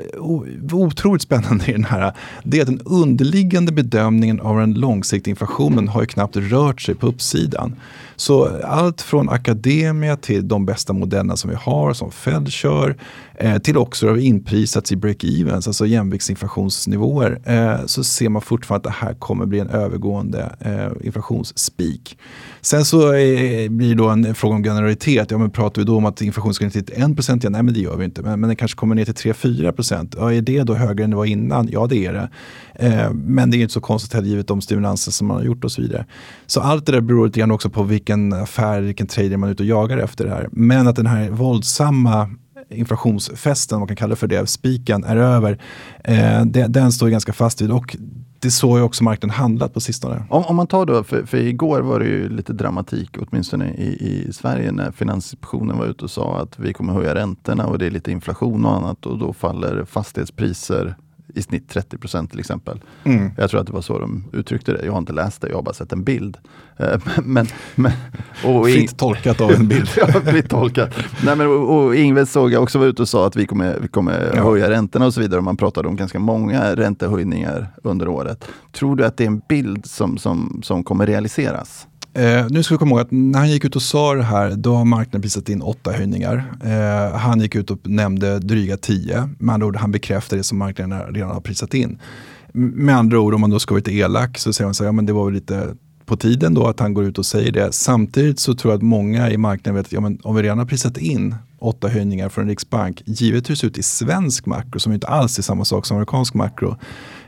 [0.72, 2.12] otroligt spännande i den här,
[2.44, 6.94] det är att den underliggande bedömningen av den långsiktiga inflationen har ju knappt rört sig
[6.94, 7.76] på uppsidan.
[8.16, 12.96] Så allt från akademia till de bästa modellerna som vi har, som Fed kör,
[13.40, 18.94] eh, till också har inprisats i break-evens, alltså jämviktsinflationsnivåer, eh, så ser man fortfarande att
[18.94, 22.18] det här kommer bli en övergående eh, inflationsspik.
[22.60, 25.30] Sen så eh, blir det då en fråga om generalitet.
[25.30, 27.52] Ja, men pratar vi då om att inflationen ska ner till 1% igen?
[27.52, 28.22] Nej, men det gör vi inte.
[28.22, 30.14] Men, men den kanske kommer ner till 3-4%.
[30.18, 31.68] Ja, är det då högre än det var innan?
[31.72, 32.30] Ja, det är det.
[32.74, 35.64] Eh, men det är inte så konstigt här givet de stimulanser som man har gjort
[35.64, 36.06] och så vidare.
[36.46, 39.52] Så allt det där beror lite grann också på vilken affär, vilken trader man är
[39.52, 40.48] ute och jagar efter det här.
[40.52, 42.30] Men att den här våldsamma
[42.70, 45.58] inflationsfesten, man kan kalla det för det, spiken är över.
[46.04, 47.96] Eh, det, den står ganska fast vid och
[48.40, 50.24] det så har ju också marknaden handlat på sistone.
[50.30, 54.26] Om, om man tar då, för, för igår var det ju lite dramatik, åtminstone i,
[54.28, 57.86] i Sverige, när Finansinspektionen var ute och sa att vi kommer höja räntorna och det
[57.86, 60.96] är lite inflation och annat och då faller fastighetspriser
[61.34, 62.80] i snitt 30 procent till exempel.
[63.04, 63.30] Mm.
[63.36, 64.84] Jag tror att det var så de uttryckte det.
[64.84, 66.36] Jag har inte läst det, jag har bara sett en bild.
[66.76, 67.92] Eh, Men, men,
[68.44, 69.88] och Fritt tolkat av en bild.
[69.96, 70.90] ja, fritt tolkat.
[71.24, 73.78] Nej, men, och, och Ingves såg jag också var ute och sa att vi kommer,
[73.80, 74.42] vi kommer Ja.
[74.42, 75.38] höja räntorna och så vidare.
[75.38, 78.44] Och man pratade om ganska många räntehöjningar under året.
[78.72, 81.86] Tror du att det är en bild som, som, som kommer realiseras?
[82.14, 84.50] Eh, nu ska vi komma ihåg att när han gick ut och sa det här,
[84.50, 86.54] då har marknaden prisat in åtta höjningar.
[86.64, 89.28] Eh, han gick ut och nämnde dryga tio.
[89.38, 91.98] Med andra ord, han bekräftar det som marknaden redan har prisat in.
[92.52, 94.88] Med andra ord, om man då ska vara lite elak så säger man så här,
[94.88, 95.74] ja men det var väl lite
[96.10, 97.72] på tiden då att han går ut och säger det.
[97.72, 100.58] Samtidigt så tror jag att många i marknaden vet att ja, men om vi redan
[100.58, 104.80] har prisat in åtta höjningar från Riksbank, givet hur det ser ut i svensk makro
[104.80, 106.76] som inte alls är samma sak som amerikansk makro.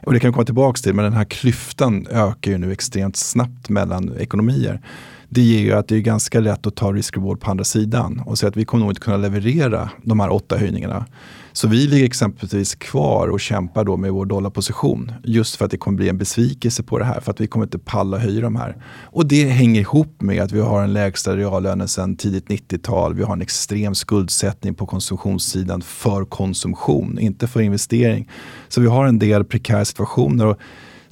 [0.07, 3.17] Och det kan vi komma tillbaka till, men den här klyftan ökar ju nu extremt
[3.17, 4.81] snabbt mellan ekonomier.
[5.29, 8.39] det ger ju att det är ganska lätt att ta risk-reward på andra sidan och
[8.39, 11.07] säga att vi kommer nog inte kunna leverera de här åtta höjningarna.
[11.53, 15.13] Så vi ligger exempelvis kvar och kämpar då med vår dollarposition.
[15.25, 17.21] Just för att det kommer bli en besvikelse på det här.
[17.21, 18.77] För att vi kommer inte palla höja de här.
[19.03, 23.15] Och det hänger ihop med att vi har en lägsta reallönen sedan tidigt 90-tal.
[23.15, 28.31] Vi har en extrem skuldsättning på konsumtionssidan för konsumtion, inte för investering.
[28.69, 30.47] Så vi har en del prekära situationer.
[30.47, 30.59] Och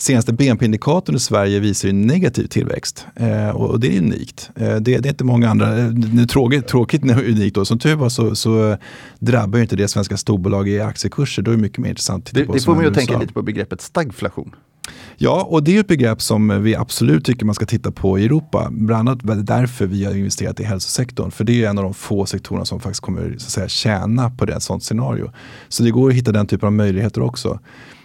[0.02, 3.06] senaste BNP-indikatorn i Sverige visar ju negativ tillväxt.
[3.16, 4.50] Eh, och, det är unikt.
[4.56, 7.64] Eh, det, det, är inte många andra, eh, är tråkigt, tråkigt unikt då.
[7.64, 8.76] Som tur var så, så
[9.18, 11.42] drabbar ju inte det svenska storbolag i aktiekurser.
[11.42, 12.52] Då är det mycket mer intressant att titta på.
[12.52, 14.54] Det, det får man ju tänka lite på begreppet stagflation.
[15.16, 18.24] Ja, och det är ett begrepp som vi absolut tycker man ska titta på i
[18.24, 18.68] Europa.
[18.70, 21.30] Bland annat därför vi har investerat i hälsosektorn.
[21.30, 24.30] För det är en av de få sektorerna som faktiskt kommer så att säga, tjäna
[24.30, 25.32] på det sånt scenario.
[25.68, 27.60] Så det går att hitta den typen av möjligheter också.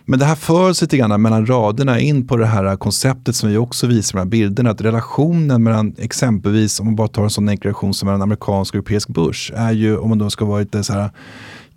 [0.08, 3.50] Men det här för sig lite grann mellan raderna in på det här konceptet som
[3.50, 4.70] vi också visar med bilderna.
[4.70, 8.74] Att relationen mellan exempelvis, om man bara tar en sån enkel relation som mellan amerikansk
[8.74, 11.10] och europeisk börs, är ju, om man då ska vara lite så här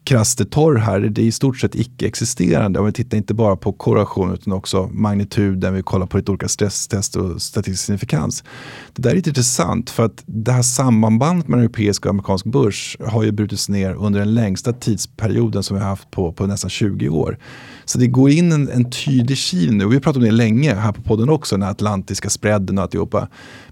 [0.09, 2.79] krasst torr här, det är i stort sett icke-existerande.
[2.79, 6.49] Om vi tittar inte bara på korrelation utan också magnituden, vi kollar på lite olika
[6.49, 8.45] stresstester och statistisk signifikans.
[8.93, 12.97] Det där är lite intressant för att det här sambandet mellan europeisk och amerikansk börs
[13.07, 16.71] har ju brutits ner under den längsta tidsperioden som vi har haft på, på nästan
[16.71, 17.39] 20 år.
[17.85, 19.87] Så det går in en, en tydlig kil nu.
[19.87, 22.85] Vi har pratat om det länge här på podden också, den här atlantiska spreaden och
[22.85, 23.29] alltihopa.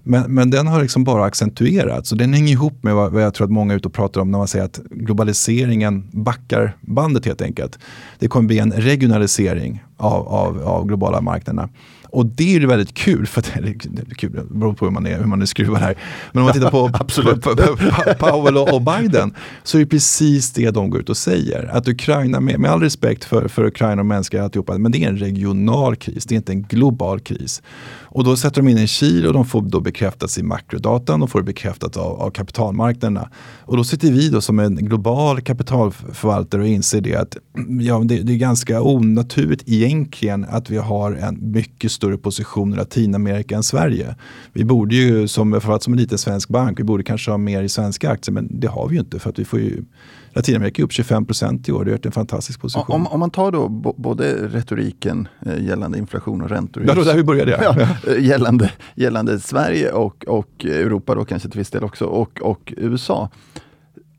[0.07, 3.33] Men, men den har liksom bara accentuerats och den hänger ihop med vad, vad jag
[3.33, 7.25] tror att många är ute och pratar om när man säger att globaliseringen backar bandet
[7.25, 7.79] helt enkelt.
[8.19, 11.69] Det kommer bli en regionalisering av, av, av globala marknaderna.
[12.09, 15.07] Och det är väldigt kul, för att, det är kul, det beror på hur man
[15.07, 15.97] är, hur man är skruvad här.
[16.31, 16.89] Men om man tittar på,
[18.19, 21.69] på, Powell och Biden så är det precis det de går ut och säger.
[21.73, 25.09] Att Ukraina, med, med all respekt för, för Ukraina och mänskliga alltihopa, men det är
[25.09, 27.61] en regional kris, det är inte en global kris.
[28.09, 31.29] Och då sätter de in en kil och de får då bekräftas i makrodatan och
[31.29, 33.29] får det bekräftat av, av kapitalmarknaderna.
[33.59, 37.37] Och då sitter vi då som en global kapitalförvaltare och inser det att
[37.81, 42.75] ja, det, det är ganska onaturligt egentligen att vi har en mycket större position i
[42.75, 44.15] Latinamerika än Sverige.
[44.53, 47.63] Vi borde ju, som, framförallt som en liten svensk bank, vi borde kanske ha mer
[47.63, 49.83] i svenska aktier men det har vi ju inte för att vi får ju
[50.37, 51.85] Latinamerika är upp 25 procent i år.
[51.85, 52.95] Det är en fantastisk position.
[52.95, 56.83] Om, om man tar då både retoriken eh, gällande inflation och räntor.
[56.87, 57.51] Ja, då där vi började.
[57.51, 57.75] Ja.
[58.05, 62.41] ja, eh, gällande, gällande Sverige och, och Europa då kanske till viss del också och,
[62.41, 63.29] och USA.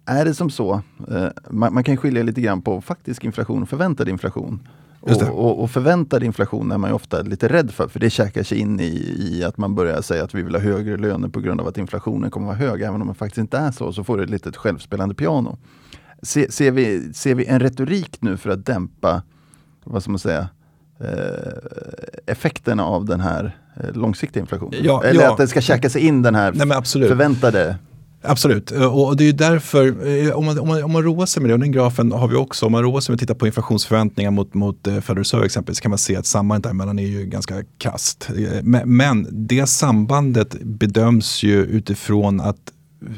[0.06, 3.68] Är det som så, eh, man, man, kan skilja lite grann på faktisk inflation och
[3.68, 4.68] förväntad inflation.
[5.00, 8.58] Och, och, förväntad inflation är man ju ofta lite rädd för, för det käkar sig
[8.58, 11.60] in i, i, att man börjar säga att vi vill ha högre löner på grund
[11.60, 12.82] av att inflationen kommer att vara hög.
[12.82, 15.58] Även om det faktiskt inte är så, så får det ett litet självspelande piano.
[16.22, 19.22] Se, ser, vi, ser vi en retorik nu för att dämpa,
[19.84, 20.48] vad ska man säga,
[21.00, 21.52] eh,
[22.26, 24.80] effekterna av den här eh, långsiktiga inflationen?
[24.82, 25.32] Ja, Eller ja.
[25.32, 27.78] att det ska käka sig in den här Nej, förväntade
[28.22, 31.50] Absolut, och det är därför, eh, om man, om, man, om man roar sig med
[31.50, 33.46] det, och den grafen har vi också, om man roar sig med att titta på
[33.46, 37.24] inflationsförväntningar mot, mot eh, Federal Reserve exempelvis, kan man se att sambandet däremellan är ju
[37.24, 38.30] ganska kast.
[38.84, 42.56] Men det sambandet bedöms ju utifrån att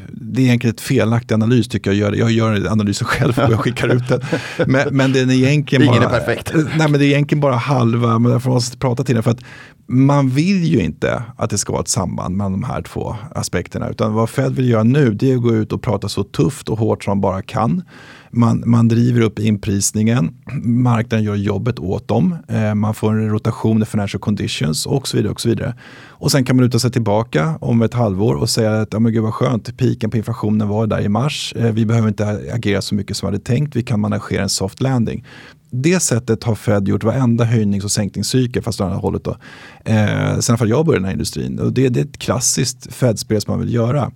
[0.08, 2.16] det är egentligen ett felaktig analys tycker jag.
[2.16, 4.20] Jag gör analysen själv och jag skickar ut den.
[4.66, 6.52] Men, men den är egentligen Ingen bara, är perfekt.
[6.54, 9.22] Nej, men det är egentligen bara halva, men därför måste jag prata till den.
[9.22, 9.40] För att
[9.86, 13.88] man vill ju inte att det ska vara ett samband mellan de här två aspekterna.
[13.88, 16.68] Utan vad Fed vill göra nu det är att gå ut och prata så tufft
[16.68, 17.82] och hårt som man bara kan.
[18.30, 23.82] Man, man driver upp inprisningen, marknaden gör jobbet åt dem, eh, man får en rotation
[23.82, 25.32] i financial conditions och så vidare.
[25.32, 25.74] Och så vidare.
[26.20, 29.12] Och sen kan man luta sig tillbaka om ett halvår och säga att ja, men
[29.12, 32.82] gud vad skönt, piken på inflationen var där i mars, eh, vi behöver inte agera
[32.82, 35.24] så mycket som vi hade tänkt, vi kan managera en soft landing
[35.72, 39.24] det sättet har Fed gjort varenda höjnings och sänkningscykel, fast åt andra hållet.
[39.24, 39.36] Då.
[39.84, 41.58] Eh, sen för jag började i den här industrin.
[41.58, 44.10] Och det, det är ett klassiskt Fed-spel som man vill göra.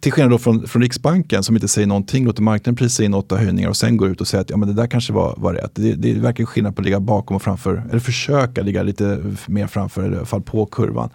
[0.00, 3.36] Till skillnad då från, från Riksbanken som inte säger någonting, låter marknaden prisa in åtta
[3.36, 5.54] höjningar och sen går ut och säger att ja, men det där kanske var, var
[5.54, 5.70] rätt.
[5.74, 9.22] Det, det är verkligen skillnad på att ligga bakom och framför, eller försöka ligga lite
[9.46, 11.10] mer framför, eller fall på kurvan.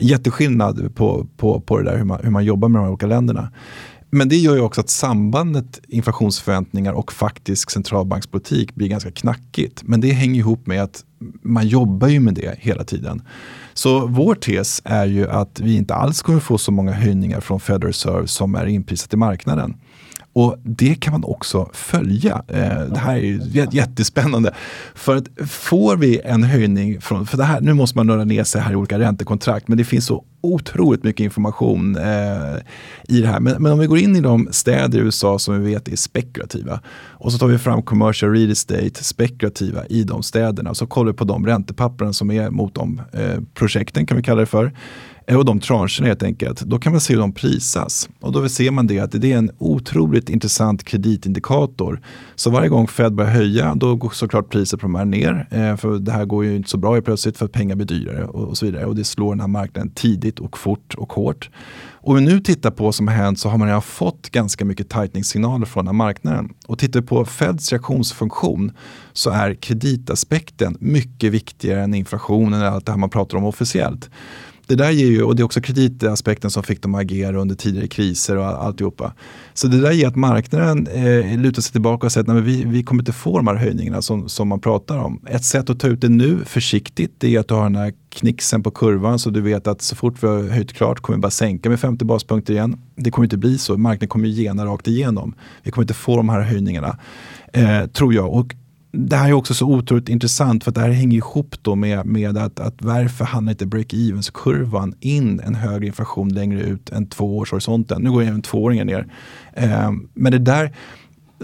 [0.00, 3.06] Jätteskillnad på, på, på det där hur man, hur man jobbar med de här olika
[3.06, 3.52] länderna.
[4.10, 9.82] Men det gör ju också att sambandet inflationsförväntningar och faktisk centralbankspolitik blir ganska knackigt.
[9.82, 11.04] Men det hänger ihop med att
[11.42, 13.22] man jobbar ju med det hela tiden.
[13.74, 17.60] Så vår tes är ju att vi inte alls kommer få så många höjningar från
[17.60, 19.74] Federal Reserve som är inprisat i marknaden.
[20.38, 22.42] Och det kan man också följa.
[22.48, 24.54] Eh, det här är jättespännande.
[24.94, 28.44] För att får vi en höjning från, för det här, nu måste man nörda ner
[28.44, 32.56] sig här i olika räntekontrakt, men det finns så otroligt mycket information eh,
[33.08, 33.40] i det här.
[33.40, 35.96] Men, men, om vi går in i de städer i USA som vi vet är
[35.96, 40.86] spekulativa och så tar vi fram commercial real estate spekulativa i de städerna och så
[40.86, 44.46] kollar vi på de räntepapperna som är mot de eh, projekten kan vi kalla det
[44.46, 44.72] för.
[45.28, 46.60] Eh, och de trancherna helt enkelt.
[46.60, 48.08] Då kan man se hur de prisas.
[48.20, 52.00] Och då ser man det att det är en otroligt intressant kreditindikator.
[52.34, 55.48] Så varje gång Fed börjar höja då går såklart priset på de här ner.
[55.50, 58.24] Eh, för det här går ju inte så bra plötsligt för att pengar blir dyrare
[58.26, 58.86] och, så vidare.
[58.86, 61.50] Och det slår den här marknaden tidigt och fort och hårt.
[62.00, 64.30] Och om vi nu tittar på vad som har hänt så har man redan fått
[64.30, 66.48] ganska mycket tightening-signaler från den här marknaden.
[66.66, 68.72] Och tittar vi på Feds reaktionsfunktion
[69.12, 74.10] så är kreditaspekten mycket viktigare än inflationen eller allt det här man pratar om officiellt
[74.68, 77.54] det där ger ju, och det är också kreditaspekten som fick dem att agera under
[77.54, 79.12] tidigare kriser och alltihopa.
[79.54, 82.64] Så det där ger att marknaden eh, lutar sig tillbaka och säger att nej, vi,
[82.64, 85.20] vi kommer inte få de här höjningarna som, som man pratar om.
[85.26, 87.92] Ett sätt att ta ut det nu försiktigt det är att du har den här
[88.08, 91.20] knixen på kurvan så du vet att så fort vi har höjt klart kommer vi
[91.20, 92.80] bara sänka med 50 baspunkter igen.
[92.96, 95.34] Det kommer inte bli så, marknaden kommer gena rakt igenom.
[95.62, 96.98] Vi kommer inte få de här höjningarna,
[97.52, 98.32] eh, tror jag.
[98.32, 98.54] Och
[98.92, 102.06] det här är också så otroligt intressant för att det här hänger ihop då med,
[102.06, 108.02] med att, att varför handlar inte break-evens-kurvan in en högre inflation längre ut än tvåårshorisonten.
[108.02, 109.06] Nu går även tvååringen ner.
[109.52, 110.72] Eh, men det där,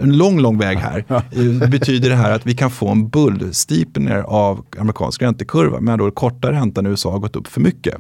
[0.01, 4.19] en lång, lång väg här, eh, betyder det här att vi kan få en bullsteepener
[4.19, 5.81] av amerikansk räntekurva.
[5.81, 7.95] Men då korta räntan i USA har gått upp för mycket.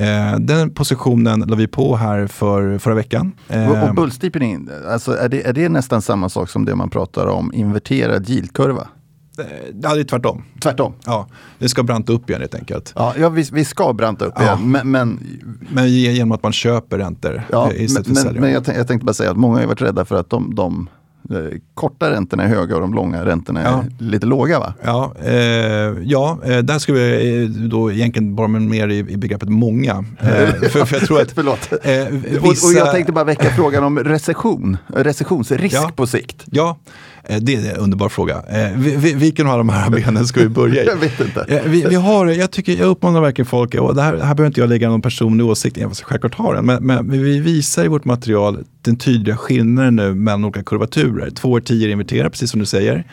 [0.00, 3.32] Eh, den positionen la vi på här för förra veckan.
[3.48, 7.26] Eh, och, bullsteepening, alltså är, det, är det nästan samma sak som det man pratar
[7.26, 8.88] om, inverterad yieldkurva?
[9.38, 9.44] Eh,
[9.82, 10.44] ja, det är tvärtom.
[10.62, 10.92] Tvärtom?
[11.06, 11.28] Ja,
[11.58, 12.92] det ska branta upp igen helt enkelt.
[12.96, 14.42] Ja, ja vi, vi ska branta upp ja.
[14.42, 14.70] igen.
[14.70, 15.20] Men, men,
[15.68, 18.40] men genom att man köper räntor ja, istället men, för säljer.
[18.40, 20.88] Men jag, jag tänkte bara säga att många har varit rädda för att de, de
[21.74, 24.74] korta räntorna är höga och de långa räntorna är lite låga va?
[24.82, 25.34] Ja, eh,
[26.02, 30.04] ja eh, där ska vi eh, då egentligen bara mer i, i begreppet många.
[30.20, 30.28] Eh,
[30.70, 31.72] för, för, jag tror att, Förlåt.
[31.82, 32.66] Eh, vissa...
[32.66, 35.90] och, och, jag tänkte bara väcka frågan om recession, recessionsrisk ja.
[35.96, 36.44] på sikt.
[36.50, 36.76] Ja,
[37.15, 38.42] Eh, det är en underbar fråga.
[38.48, 38.78] Eh,
[39.16, 40.86] vilken av de här benen ska vi börja i?
[40.86, 41.46] jag vet inte.
[41.48, 44.46] Eh, vi, vi, har, jag, tycker, jag uppmanar verkligen folk, och det här, här behöver
[44.46, 47.84] inte jag lägga någon personlig åsikt i, jag självklart har den, men, men, vi visar
[47.84, 51.30] i vårt material den tydliga skillnaden nu mellan olika kurvaturer.
[51.30, 53.04] Två år tio inverterar, precis som du säger.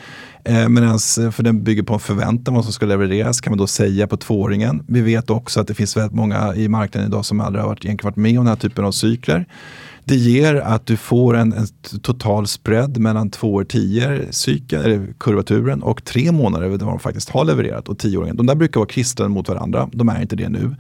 [0.45, 0.99] Eh, Medan
[1.31, 4.17] för den bygger på en förväntan vad som ska levereras kan man då säga på
[4.17, 4.83] tvååringen.
[4.87, 7.85] Vi vet också att det finns väldigt många i marknaden idag som aldrig har varit,
[7.85, 9.45] egentligen varit med om den här typen av cykler.
[10.05, 11.67] Det ger att du får en, en
[12.01, 17.29] total spread mellan två år tio cykeln, kurvaturen och tre månader över vad de faktiskt
[17.29, 18.37] har levererat och tioåringen.
[18.37, 20.75] De där brukar vara klistrade mot varandra, de är inte det nu.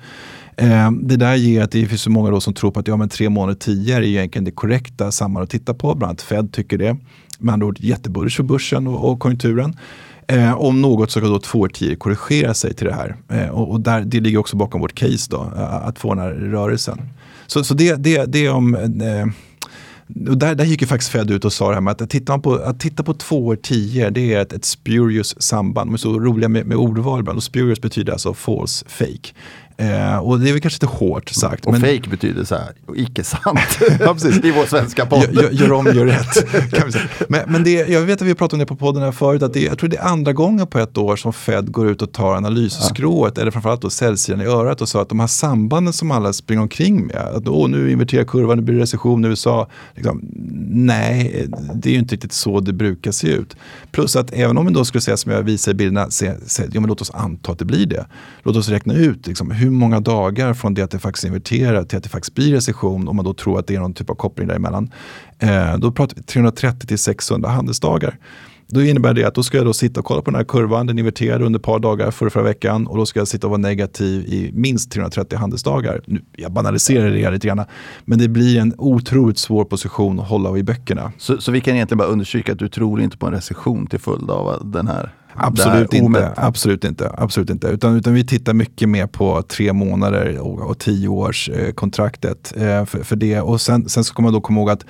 [0.57, 2.97] Eh, det där ger att det finns så många då som tror på att ja,
[2.97, 5.95] men tre månader tio är egentligen det korrekta samman att titta på.
[5.95, 6.97] Bland annat Fed tycker det.
[7.39, 9.75] Med andra ord jättebullish för börsen och, och konjunkturen.
[10.27, 13.15] Eh, om något så kan då två år tio korrigera sig till det här.
[13.29, 16.23] Eh, och, och där, det ligger också bakom vårt case då, eh, att få den
[16.23, 17.01] här rörelsen.
[17.53, 19.25] Så, så det, det, det är om eh,
[20.29, 22.39] och där, där gick ju faktiskt Fed ut och sa det här med att titta
[22.39, 25.89] på, att titta på två år tio det är ett, ett spurious samband.
[25.89, 27.37] De är så roliga med, med ordval ibland.
[27.37, 29.33] Och spurious betyder alltså false, fake.
[29.77, 31.65] Eh, och det är väl kanske lite hårt sagt.
[31.65, 31.81] Och men...
[31.81, 33.79] fake betyder så här, icke sant.
[33.99, 34.43] ja, precis.
[34.43, 35.33] I vår svenska podd.
[35.33, 36.51] Gör, gör om, gör rätt.
[36.71, 37.05] Kan vi säga.
[37.27, 39.53] Men, men det, jag vet att vi pratat om det på podden här förut, att
[39.53, 42.11] det, jag tror det är andra gången på ett år som Fed går ut och
[42.11, 43.41] tar analysskrået, ja.
[43.41, 46.61] eller framförallt då säljsidan i örat och sa att de här sambanden som alla springer
[46.61, 49.67] omkring med, att Åh, nu inverterar kurvan, nu blir det recession i USA.
[49.95, 50.21] Liksom,
[50.69, 53.55] nej, det är ju inte riktigt så det brukar se ut.
[53.91, 56.63] Plus att även om vi då skulle säga som jag visar i bilderna, se, se,
[56.71, 58.05] ja, men låt oss anta att det blir det.
[58.43, 61.97] Låt oss räkna ut liksom, hur många dagar från det att det faktiskt inverterar till
[61.97, 64.15] att det faktiskt blir recession, om man då tror att det är någon typ av
[64.15, 64.91] koppling däremellan.
[65.39, 68.17] Eh, då pratar vi 330 till 600 handelsdagar.
[68.73, 70.87] Då innebär det att då ska jag då sitta och kolla på den här kurvan,
[70.87, 73.51] den inverterade under ett par dagar förra, förra veckan och då ska jag sitta och
[73.51, 76.01] vara negativ i minst 330 handelsdagar.
[76.05, 77.65] Nu, jag banaliserar det lite grann,
[78.05, 81.11] men det blir en otroligt svår position att hålla i böckerna.
[81.17, 83.99] Så, så vi kan egentligen bara understryka att du tror inte på en recession till
[83.99, 87.11] följd av den här Absolut inte, absolut inte.
[87.17, 87.67] Absolut inte.
[87.67, 92.53] Utan, utan vi tittar mycket mer på tre månader och, och tio års eh, kontraktet
[92.57, 93.41] eh, för, för, det.
[93.41, 94.85] Och sen, sen ska man då komma ihåg att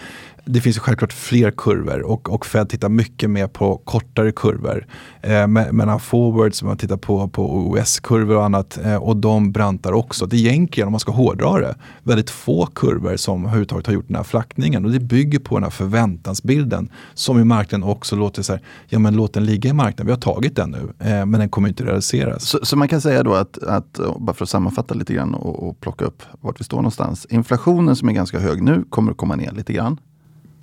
[0.46, 4.86] det finns ju självklart fler kurvor och, och Fed tittar mycket mer på kortare kurvor.
[5.22, 10.26] Eh, medan forwards, man tittar på, på OS-kurvor och annat eh, och de brantar också.
[10.26, 14.08] Det är egentligen, om man ska hårdra det, väldigt få kurvor som överhuvudtaget har gjort
[14.08, 18.42] den här flackningen och det bygger på den här förväntansbilden som i marknaden också låter
[18.42, 21.26] så här, ja men låt den ligga i marknaden, vi har tagit den nu, eh,
[21.26, 22.44] men den kommer inte realiseras.
[22.44, 25.34] Så, så, man kan säga då att, att, eh, bara för att sammanfatta lite grann
[25.34, 27.28] och, och plocka upp vart vi står någonstans.
[27.30, 29.98] Inflationen som är ganska hög nu kommer att komma ner lite grann.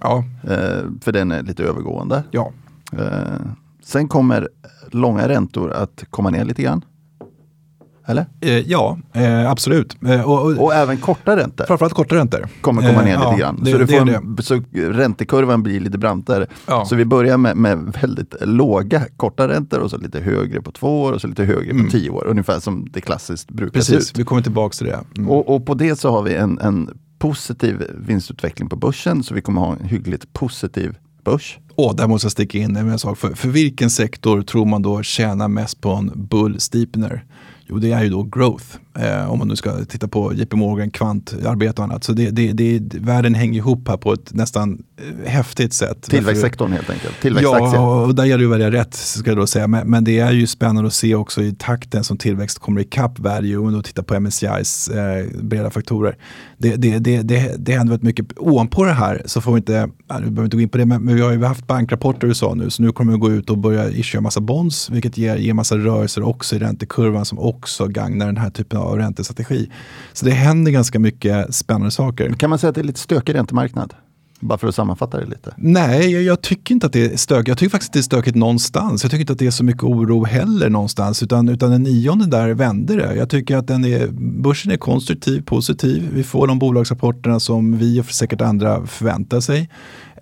[0.00, 0.24] Ja.
[0.44, 2.22] Eh, för den är lite övergående.
[2.30, 2.52] Ja.
[2.92, 3.00] Eh,
[3.84, 4.48] sen kommer
[4.90, 6.84] långa räntor att komma ner lite grann.
[8.06, 8.26] Eller?
[8.40, 8.98] Eh, ja,
[9.48, 9.96] absolut.
[10.24, 12.46] Och, och, Och även korta räntor framförallt korta räntor.
[12.60, 13.60] kommer komma ner Eh, lite ja, grann.
[13.64, 16.46] det- så, du får en, så räntekurvan blir lite brantare.
[16.66, 16.84] Ja.
[16.84, 21.02] Så vi börjar med, med väldigt låga korta räntor och så lite högre på två
[21.02, 22.26] år och så lite högre på tio år.
[22.26, 23.98] Ungefär som det klassiskt brukar se Mm.
[23.98, 24.18] Precis, ut.
[24.18, 25.00] vi kommer tillbaka till det.
[25.16, 25.30] Mm.
[25.30, 26.90] Och, och på det så har vi en, en
[27.20, 29.22] positiv vinstutveckling på börsen.
[29.22, 31.58] Så vi kommer ha en hyggligt positiv börs.
[31.76, 33.18] Åh, där måste jag sticka in med en sak.
[33.18, 37.24] För, för vilken sektor tror man då tjänar mest på en bull steepener?
[37.66, 38.64] Jo, det är ju då growth.
[38.98, 42.04] Eh, om man nu ska titta på JP Morgan, kvantarbete och annat.
[42.04, 44.82] Så det, det, det, världen hänger ihop här på ett nästan
[45.26, 46.02] häftigt sätt.
[46.02, 47.20] Tillväxtsektorn helt enkelt.
[47.20, 47.74] Tillväxtaktier.
[47.74, 49.66] Ja, och där gäller det att välja rätt ska jag då säga.
[49.66, 53.18] Men, men det är ju spännande att se också i takten som tillväxt kommer ikapp
[53.18, 56.16] value och då titta på MSCIs eh, breda faktorer.
[56.58, 58.38] Det, det, det, det, det händer väldigt mycket.
[58.38, 61.02] Ovanpå det här så får vi inte, vi behöver inte gå in på det, men,
[61.02, 63.50] men vi har ju haft bankrapporter i USA nu så nu kommer vi gå ut
[63.50, 67.86] och börja en massa bonds vilket ger, ger massa rörelser också i räntekurvan som också
[67.86, 69.70] gagnar den här typen av räntestrategi.
[70.12, 72.32] Så det händer ganska mycket spännande saker.
[72.32, 73.94] Kan man säga att det är lite stökig räntemarknad?
[74.40, 75.54] Bara för att sammanfatta det lite.
[75.56, 77.48] Nej, jag, jag tycker inte att det är stökigt.
[77.48, 79.04] Jag tycker faktiskt att det är stökigt någonstans.
[79.04, 81.22] Jag tycker inte att det är så mycket oro heller någonstans.
[81.22, 83.14] Utan, utan den nionde där vände det.
[83.14, 84.08] Jag tycker att den är,
[84.42, 86.10] börsen är konstruktiv, positiv.
[86.14, 89.70] Vi får de bolagsrapporterna som vi och säkert andra förväntar sig.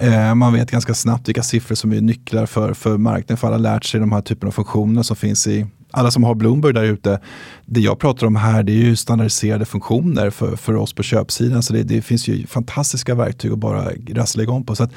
[0.01, 3.37] Eh, man vet ganska snabbt vilka siffror som är nycklar för, för marknaden.
[3.37, 6.25] För alla har lärt sig de här typen av funktioner som finns i alla som
[6.25, 7.21] har Bloomberg där ute,
[7.67, 11.63] det jag pratar om här det är ju standardiserade funktioner för, för oss på köpsidan.
[11.63, 14.77] Så det, det finns ju fantastiska verktyg att bara rassla igång på.
[14.77, 14.91] Så att,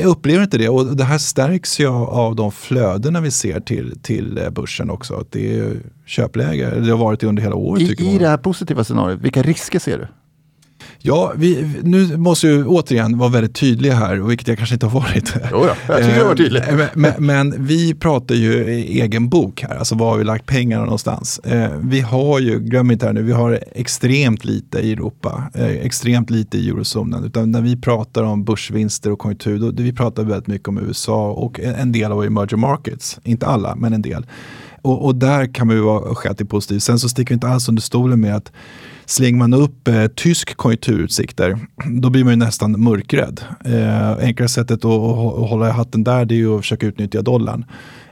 [0.00, 3.98] jag upplever inte det och det här stärks ju av, de flödena vi ser till,
[4.02, 5.14] till börsen också.
[5.14, 7.82] Att det är köpläge, det har varit det under hela året.
[7.82, 10.06] I, I det här positiva scenariot, vilka risker ser du?
[10.98, 15.00] Ja, vi, nu måste jag återigen vara väldigt tydlig här, vilket jag kanske inte har
[15.00, 15.34] varit.
[15.52, 16.68] Jo då, jag tycker det var tydligt.
[16.68, 20.46] Eh, Men, men, vi pratar ju i egen bok här, alltså var har vi lagt
[20.46, 21.38] pengarna någonstans?
[21.38, 25.64] Eh, vi har ju, glöm inte här nu, vi har extremt lite i Europa, eh,
[25.66, 27.24] extremt lite i eurozonen.
[27.24, 31.30] Utan när vi pratar om börsvinster och konjunktur, då, vi pratar väldigt mycket om USA
[31.30, 33.18] och en, del av emerging markets.
[33.24, 34.26] Inte alla, men en del.
[34.82, 36.78] Och, och där kan man ju vara skäligt positiv.
[36.78, 38.52] Sen så sticker vi inte alls under stolen med att
[39.08, 43.40] Slänger man upp eh, tysk konjunkturutsikter, då blir man ju nästan mörkrädd.
[43.64, 47.22] Eh, enklare sättet att, att hålla i hatten där det är ju att försöka utnyttja
[47.22, 47.64] dollarn.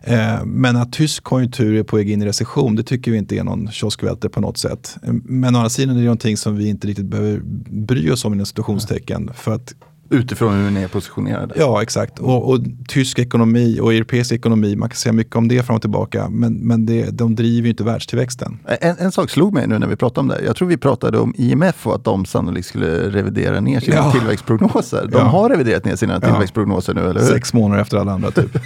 [0.02, 3.36] Eh, men att tysk konjunktur är på väg in i recession, det tycker vi inte
[3.36, 4.96] är någon kioskvälter på något sätt.
[5.02, 7.40] Eh, men å andra sidan är det någonting som vi inte riktigt behöver
[7.70, 9.30] bry oss om inom situationstecken.
[9.34, 9.74] För att
[10.10, 11.54] Utifrån hur ni är positionerade.
[11.58, 12.18] Ja, exakt.
[12.18, 15.80] Och, och tysk ekonomi och europeisk ekonomi, man kan säga mycket om det fram och
[15.82, 18.58] tillbaka, men, men det, de driver ju inte världstillväxten.
[18.80, 20.44] En, en sak slog mig nu när vi pratade om det.
[20.44, 24.12] Jag tror vi pratade om IMF och att de sannolikt skulle revidera ner sina Ja.
[24.12, 25.08] tillväxtprognoser.
[25.12, 25.24] De Ja.
[25.24, 26.20] har reviderat ner sina Ja.
[26.30, 27.26] tillväxtprognoser nu, eller hur?
[27.26, 28.58] Sex månader efter alla andra typ.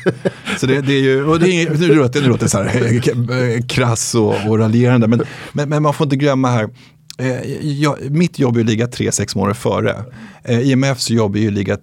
[0.58, 4.14] så det, det är ju, och det är, nu låter det så här eh, krass
[4.14, 5.20] och, och raljerande, men,
[5.52, 6.70] men, men man får inte glömma här, Eh,
[7.62, 10.04] jag, mitt jobb är att ligga tre, sex månader före.
[10.44, 11.76] Eh, IMFs jobb är ju att ligga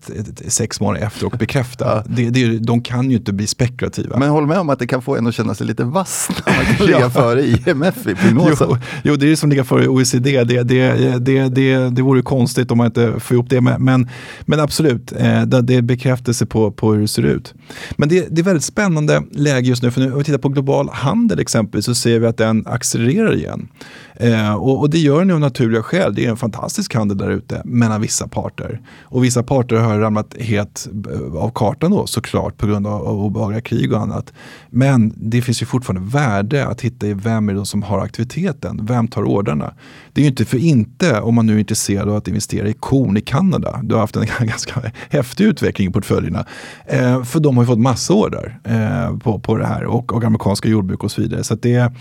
[0.48, 2.04] sex månader efter och bekräfta.
[2.06, 4.18] Det, det, de kan ju inte bli spekulativa.
[4.18, 6.56] Men håll med om att det kan få en att känna sig lite vass när
[6.56, 7.10] man kan ligga Ja.
[7.10, 8.68] före IMF i prognosen.
[8.70, 10.44] Jo, jo, det är ju som ligga före OECD.
[10.44, 13.62] Det, det, det, det, det vore konstigt om man inte får ihop det.
[13.62, 14.10] Men,
[14.46, 17.54] men, absolut, eh, det, är bekräftelse på, på hur det ser ut.
[17.98, 19.92] Men det, det är väldigt spännande läge just nu.
[19.92, 23.36] För nu, om vi tittar på global handel exempelvis så ser vi att den accelererar
[23.36, 23.68] igen.
[24.16, 26.16] Eh, och, och det gör den ju av naturliga skäl.
[26.16, 28.82] Det är en fantastisk handel där ute mellan vissa parter.
[29.02, 33.20] Och vissa parter har ramlat helt eh, av kartan då såklart på grund av, av
[33.20, 34.34] obehagliga krig och annat.
[34.70, 38.86] Men det finns ju fortfarande värde att hitta i vem är det som har aktiviteten.
[38.86, 39.74] Vem tar ordrarna?
[40.14, 42.74] Det är ju inte för inte om man nu är intresserad av att investera i
[42.74, 43.80] korn i Kanada.
[43.84, 46.46] Du har haft en ganska häftig utveckling i portföljerna.
[46.86, 50.24] Eh, för de har ju fått massa order eh, på, på det här och, och
[50.24, 51.44] amerikanska jordbruk och så vidare.
[51.44, 51.92] Så att det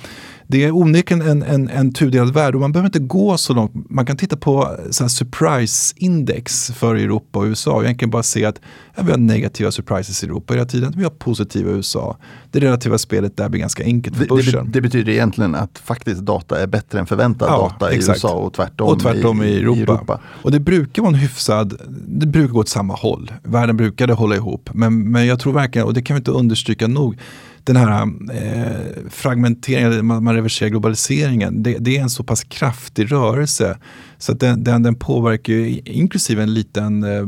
[0.46, 3.72] det är onekligen en, en, en tudelad värld och man behöver inte gå så långt.
[3.90, 4.64] Man kan titta på
[5.00, 8.60] här surprise-index för Europa och USA och egentligen bara se att
[8.96, 10.94] ja, vi har negativa surprises i Europa hela tiden.
[10.96, 12.16] Vi har positiva i USA.
[12.50, 14.70] Det relativa spelet där blir ganska enkelt för Det, det, börsen.
[14.72, 18.16] det betyder egentligen att faktiskt data är bättre än förväntad Ja, data i exakt.
[18.16, 20.20] USA och tvärtom, och tvärtom i, Europa.
[20.24, 21.74] Och det brukar vara en hyfsad,
[22.06, 23.32] det brukar gå åt samma håll.
[23.42, 24.70] Världen brukade hålla ihop.
[24.72, 27.16] Men, men jag tror verkligen, och det kan vi inte understryka nog,
[27.64, 28.02] den här
[28.32, 33.78] eh, fragmenteringen, man, man reverserar globaliseringen, det, det är en så pass kraftig rörelse.
[34.18, 37.26] Så att den, den, den påverkar ju, inklusive en liten eh,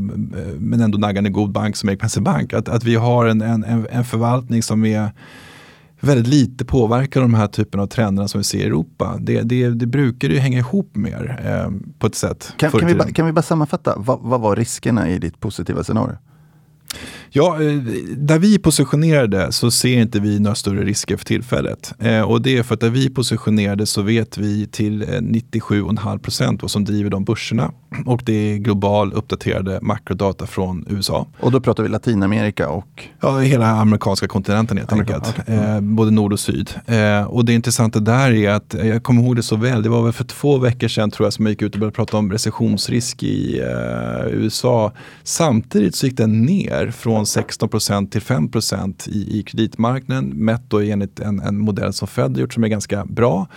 [0.59, 3.87] men ändå naggande god bank som Erik Penser Bank, att, att vi har en, en,
[3.91, 5.11] en förvaltning som är
[5.99, 9.17] väldigt lite påverkar de här typen av trenderna som vi ser i Europa.
[9.19, 12.53] Det, det, det brukar ju hänga ihop mer eh, på ett sätt.
[12.57, 15.83] Kan, kan, vi bara, kan vi bara sammanfatta, vad, vad var riskerna i ditt positiva
[15.83, 16.17] scenario?
[17.29, 17.75] Ja, eh,
[18.17, 21.93] där vi är positionerade så ser inte vi några större risker för tillfället.
[21.99, 26.19] Eh, och det är för att där vi är positionerade så vet vi till 97,5
[26.19, 27.71] procent vad som driver de börserna.
[28.05, 31.27] Och det är global uppdaterade makrodata från USA.
[31.39, 33.03] Och då pratar vi Latinamerika och?
[33.21, 35.39] Ja, hela amerikanska kontinenten helt Amerika, enkelt.
[35.39, 35.55] Okay.
[35.55, 36.69] Eh, både nord och syd.
[36.85, 40.03] Eh, och det intressanta där är att, jag kommer ihåg det så väl, det var
[40.03, 42.31] väl för två veckor sedan tror jag som jag gick ut och började prata om
[42.31, 44.91] recessionsrisk i eh, USA.
[45.23, 48.49] Samtidigt så gick den ner från från 16% till 5
[49.07, 52.67] i, i kreditmarknaden, mätt då enligt en, en modell som Fed har gjort som är
[52.67, 53.47] ganska bra.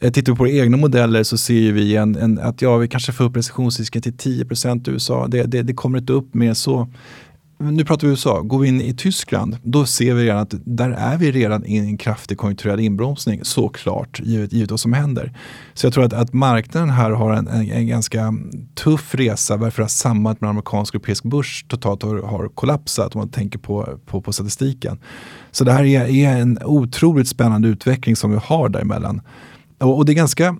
[0.00, 3.12] Eh, tittar vi på egna modeller så ser vi en, en, att ja, vi kanske
[3.12, 5.26] får upp recessionsrisken till 10 i USA.
[5.28, 6.88] Det, det, det kommer inte upp mer så
[7.62, 10.90] nu pratar vi USA, går vi in i Tyskland då ser vi redan att där
[10.90, 15.32] är vi redan i en kraftig konjunkturell inbromsning såklart, givet, givet vad som händer.
[15.74, 18.34] Så jag tror att, att marknaden här har en, en, en ganska
[18.74, 23.18] tuff resa varför att sambandet med amerikansk och europeisk börs totalt har, har kollapsat om
[23.18, 24.98] man tänker på, på, på statistiken.
[25.50, 29.20] Så det här är, är en otroligt spännande utveckling som vi har däremellan.
[29.78, 30.56] Och, och det är ganska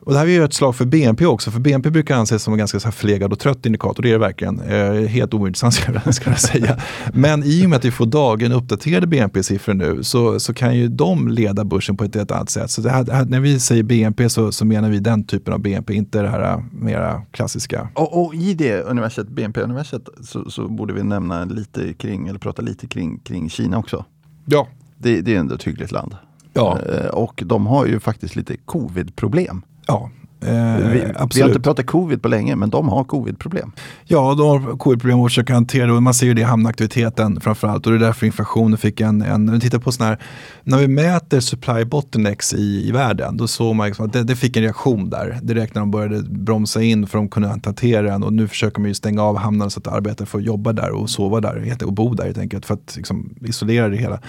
[0.00, 2.52] och det här är ju ett slag för BNP också, för BNP brukar anses som
[2.52, 4.02] en ganska så förlegad och trött indikator.
[4.02, 4.60] Det är det verkligen.
[4.60, 5.74] Eh, helt ointressant
[6.14, 6.80] ska jag säga.
[7.14, 10.88] Men i och med att vi får dagligen uppdaterade BNP-siffror nu så, så kan ju
[10.88, 12.70] de leda börsen på ett helt annat sätt.
[12.70, 15.94] Så här, här, när vi säger BNP så, så, menar vi den typen av BNP,
[15.94, 17.88] inte det här eh, mera klassiska.
[17.94, 22.62] Och, och i det universet, BNP-universet så, så, borde vi nämna lite kring, eller prata
[22.62, 24.04] lite kring, kring Kina också.
[24.44, 24.68] Ja.
[24.98, 26.16] Det, det är ändå ett hyggligt land.
[26.52, 26.78] Ja.
[26.78, 29.62] Eh, och de har ju faktiskt lite covid-problem.
[29.90, 30.10] Ja,
[30.42, 33.72] Eh, vi, vi, har inte pratat covid på länge, men de har covid-problem.
[34.04, 35.92] Ja, de har covid-problem och försöker hantera det.
[35.92, 37.86] Och man ser ju det i hamnaktiviteten framförallt.
[37.86, 40.18] Och det är därför inflationen fick en, en vi tittar på sån här,
[40.62, 44.36] när vi mäter supply bottlenecks i, i världen, då såg man liksom att det, det,
[44.36, 45.38] fick en reaktion där.
[45.42, 48.22] Direkt när de började bromsa in för att de kunde hantera den.
[48.22, 51.10] Och nu försöker man ju stänga av hamnarna så att arbetare får jobba där och
[51.10, 54.20] sova där och bo där helt enkelt för att liksom, isolera det hela.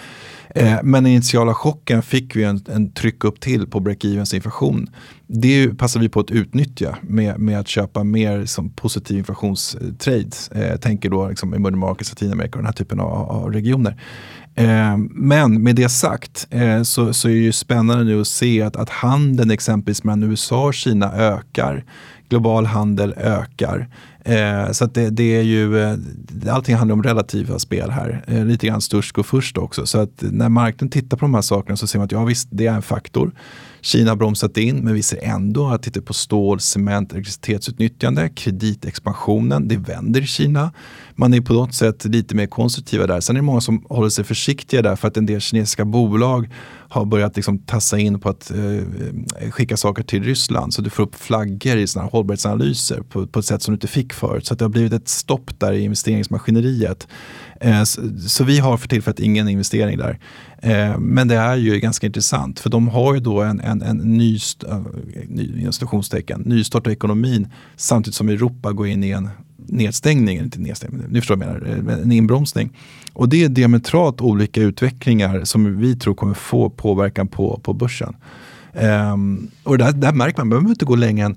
[0.56, 4.90] Eh, men den initiala chocken fick vi en, en tryck upp till på break-evens inflation.
[5.28, 10.30] Det passar vi på att utnyttja med, med att köpa mer som positiv inflationstrade.
[10.52, 13.98] Eh, tänker då liksom emerging markets, Latinamerika och den här typen av, av regioner.
[14.56, 18.62] Eh, men med det sagt eh, så, så är det ju spännande nu att se
[18.62, 21.86] att, att handeln exempelvis mellan USA och Kina ökar.
[22.30, 23.88] Global handel ökar.
[24.26, 25.98] Eh, så det, det, är ju, eh,
[26.50, 28.24] allting handlar om relativa spel här.
[28.28, 29.86] Eh, lite grann störst går först också.
[29.86, 32.48] Så att när marknaden tittar på de här sakerna så ser man att ja visst,
[32.52, 33.32] det är en faktor.
[33.82, 39.68] Kina har bromsat in, men vi ser ändå att titta på stål, cement, elektricitetsutnyttjande, kreditexpansionen,
[39.68, 40.72] det vänder i Kina.
[41.16, 43.20] Man är på något sätt lite mer konstruktiva där.
[43.20, 46.50] Sen är det många som håller sig försiktiga där för att en del kinesiska bolag
[46.90, 50.74] har börjat liksom tassa in på att eh, skicka saker till Ryssland.
[50.74, 53.88] Så du får upp flaggor i såna hållbarhetsanalyser på, på ett sätt som du inte
[53.88, 54.46] fick förut.
[54.46, 57.08] Så det har blivit ett stopp där i investeringsmaskineriet.
[57.64, 60.20] Eh, så, så, vi har för tillfället ingen investering där.
[60.62, 64.00] Eh, men det är ju ganska intressant för de har ju då en, en, en
[64.00, 64.40] eh, ny,
[65.28, 65.68] ny,
[66.46, 71.36] nystart av ekonomin samtidigt som Europa går in i en nedstängning, inte nedstängning, ni förstår
[71.36, 72.70] vad jag menar, en inbromsning.
[73.14, 78.16] Och det är diametralt olika utvecklingar som vi tror kommer få påverkan på, på börsen.
[78.74, 81.36] Um, och där, där märker man, man behöver inte gå längre än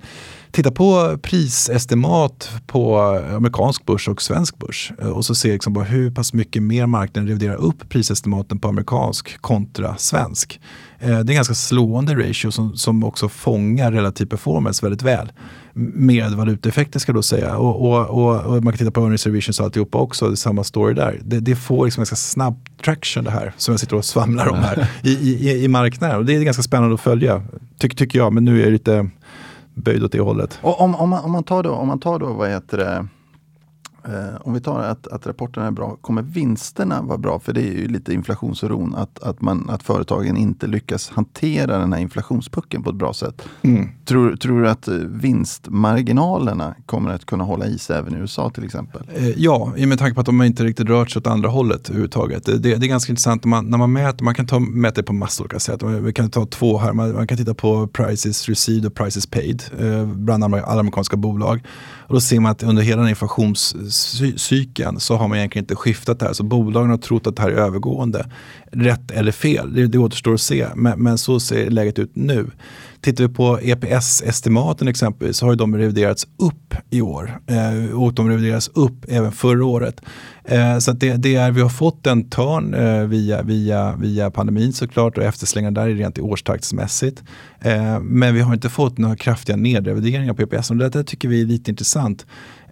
[0.54, 2.98] Titta på prisestimat på
[3.36, 6.86] amerikansk börs och svensk börs eh, och så se liksom bara hur pass mycket mer
[6.86, 10.60] marknaden reviderar upp prisestimaten på amerikansk kontra svensk.
[10.98, 15.32] Eh, det är en ganska slående ratio som, som också fångar relativ performance väldigt väl.
[15.72, 17.56] Med valutaeffekter ska jag då säga.
[17.56, 20.36] Och, och, och, och, man kan titta på earnings revisions och alltihopa också, det är
[20.36, 21.20] samma story där.
[21.24, 24.58] Det, det får liksom ganska snabb traction det här som jag sitter och svamlar om
[24.58, 26.16] här i, i, i marknaden.
[26.16, 27.42] Och det är ganska spännande att följa,
[27.78, 28.32] tycker, tycker jag.
[28.32, 29.10] Men nu är det lite
[29.74, 30.58] böjd åt det hållet.
[30.62, 33.06] Och om, om, man, om, man tar då, om man tar då, vad heter det,
[34.40, 37.38] om vi tar att, att rapporterna är bra, kommer vinsterna vara bra?
[37.38, 41.92] För det är ju lite inflationsoron, att, att, man, att företagen inte lyckas hantera den
[41.92, 43.42] här inflationspucken på ett bra sätt.
[43.62, 43.88] Mm.
[44.04, 48.64] Tror, tror du att vinstmarginalerna kommer att kunna hålla i sig även i USA till
[48.64, 49.02] exempel?
[49.14, 52.44] Eh, ja, med tanke på att de inte riktigt rört sig åt andra hållet överhuvudtaget.
[52.44, 55.02] Det, det, det är ganska intressant när man, när man mäter, man kan ta, mäta
[55.02, 55.82] på massor olika sätt.
[55.82, 59.62] Vi kan ta två här, man, man kan titta på prices received och prices paid
[59.78, 61.62] eh, bland alla amerikanska bolag.
[62.06, 63.10] Och då ser man att under hela den
[64.36, 66.32] cykeln så har man egentligen inte skiftat det här.
[66.32, 68.26] Så bolagen har trott att det här är övergående.
[68.72, 70.66] Rätt eller fel, det, det återstår att se.
[70.74, 72.50] Men, men så ser läget ut nu.
[73.00, 77.40] Tittar vi på EPS-estimaten exempelvis så har de reviderats upp i år.
[77.46, 80.00] Eh, och de revideras upp även förra året.
[80.44, 84.72] Eh, så det, det, är, vi har fått en törn eh, via, via, via pandemin
[84.72, 87.22] såklart och efterslängar där är rent i årstaktsmässigt.
[87.60, 91.28] Eh, men vi har inte fått några kraftiga nedrevideringar på EPS och det där tycker
[91.28, 92.26] vi är lite intressant.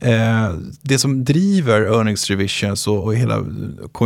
[0.05, 3.45] Eh, det som driver earnings revisions och, och hela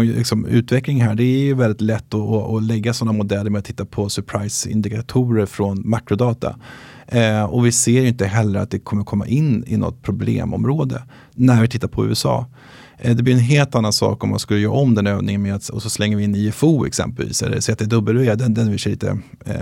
[0.03, 3.65] liksom, utvecklingen här, det är ju väldigt lätt att, att, lägga sådana modeller med att
[3.65, 6.57] titta på surprise-indikatorer från makrodata.
[7.07, 11.03] Eh, och vi ser inte heller att det kommer komma in i något problemområde
[11.35, 12.47] när vi tittar på USA.
[12.99, 15.55] Eh, det blir en helt annan sak om man skulle göra om den övningen med
[15.55, 19.55] att, och så slänger vi in IFO exempelvis, eller ZTW, den, den är lite eh,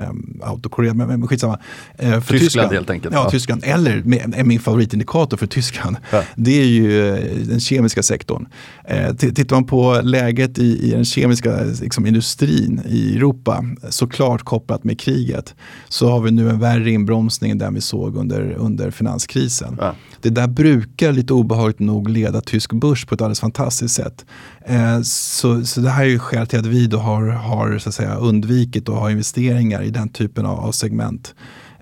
[0.43, 1.59] autokorrigad, men, men skitsamma.
[1.99, 3.15] Eh, för Tyskland, Tyskland helt enkelt.
[3.15, 3.31] Ja, ja.
[3.31, 6.23] Tyskland, eller med, min favoritindikator för Tyskland, ja.
[6.37, 8.49] det är ju eh, den kemiska sektorn.
[8.85, 14.85] Eh, tittar man på läget i, i den kemiska liksom, industrin i Europa, såklart kopplat
[14.85, 15.55] med kriget,
[15.89, 19.77] så har vi nu en värre inbromsning än den vi såg under, under finanskrisen.
[19.81, 19.95] Ja.
[20.21, 24.25] Det där brukar lite obehagligt nog leda tysk börs på ett alldeles fantastiskt sätt.
[24.67, 27.89] Eh, så, så det här är ju skälet till att vi då har, har så
[27.89, 31.35] att säga, undvikit att ha investeringar i den typen av, av segment.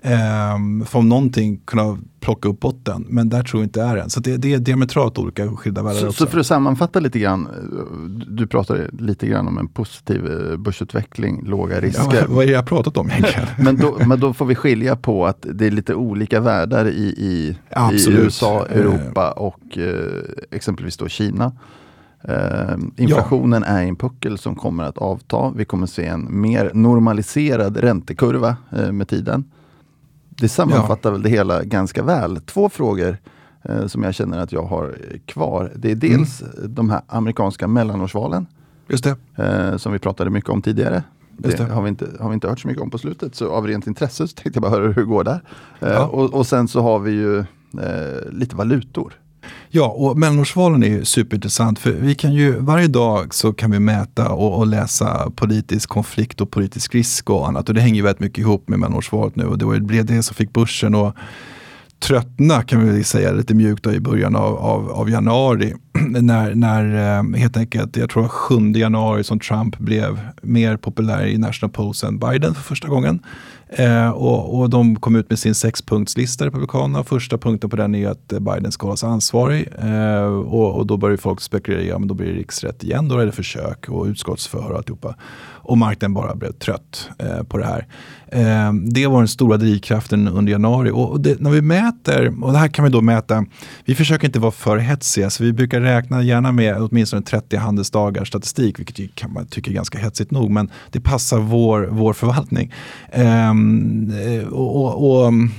[0.05, 4.09] Um, för om någonting kunna plocka upp botten, men där tror jag inte är än.
[4.09, 6.11] Så det, det är diametralt olika skilda världar så.
[6.11, 7.47] Så för att sammanfatta lite grann,
[8.27, 12.15] du pratade lite grann om en positiv eh, börsutveckling, låga risker.
[12.15, 13.47] Ja, vad är det jag pratat om egentligen?
[13.57, 17.05] men, då, men då får vi skilja på att det är lite olika världar i,
[17.17, 17.57] i,
[17.93, 21.51] i USA, Europa och eh, exempelvis då Kina.
[22.29, 23.73] Uh, inflationen ja.
[23.73, 25.53] är en puckel som kommer att avta.
[25.55, 29.43] Vi kommer se en mer normaliserad räntekurva uh, med tiden.
[30.37, 31.11] Det sammanfattar ja.
[31.11, 32.41] väl det hela ganska väl.
[32.41, 33.17] Två frågor
[33.69, 35.71] uh, som jag känner att jag har kvar.
[35.75, 36.73] Det är dels mm.
[36.73, 38.47] de här amerikanska mellanårsvalen.
[38.87, 39.79] Just det.
[39.79, 41.03] som vi pratade mycket om tidigare.
[41.37, 43.35] Det, det, Har, vi inte, har vi inte hört så mycket om på slutet.
[43.35, 45.41] Så av rent intresse så tänkte jag bara höra hur det går där.
[45.79, 46.05] Ja.
[46.05, 47.45] Och, och, sen så har vi ju
[48.29, 49.13] lite valutor.
[49.69, 53.79] Ja, och mellanårsvalen är ju superintressant för vi kan ju varje dag så kan vi
[53.79, 58.01] mäta och, och, läsa politisk konflikt och politisk risk och annat och det hänger ju
[58.01, 61.15] väldigt mycket ihop med mellanårsvalet nu och det var det som fick börsen att
[62.03, 65.73] tröttna kan vi säga lite mjukt i början av, av, av januari.
[66.07, 71.37] när, när eh, helt enkelt, jag tror 7 januari som Trump blev mer populär i
[71.37, 73.19] National Polls än Biden för första gången.
[73.75, 77.03] Eh, och, och, de kom ut med sin sexpunktslista, Republikanerna.
[77.03, 79.67] Första punkten på den är att eh, Biden ska hållas ansvarig.
[79.79, 83.17] Eh, och, och, då börjar folk spekulera, ja men då blir det riksrätt igen, då
[83.17, 85.15] är det försök och utskottsförhör och alltihopa.
[85.65, 87.87] Och marknaden bara blev trött eh, på det här.
[88.27, 90.91] Eh, det var den stora drivkraften under januari.
[90.93, 93.45] Och, det, när vi mäter, och det här kan vi då mäta,
[93.85, 98.27] vi försöker inte vara för hetsiga, så vi brukar räkna gärna med åtminstone 30 handelsdagars
[98.27, 102.73] statistik, vilket kan man tycka är ganska hetsigt nog, men det passar vår, vår förvaltning.
[103.11, 103.53] Eh,
[104.25, 105.51] Eh, och, och, och mm,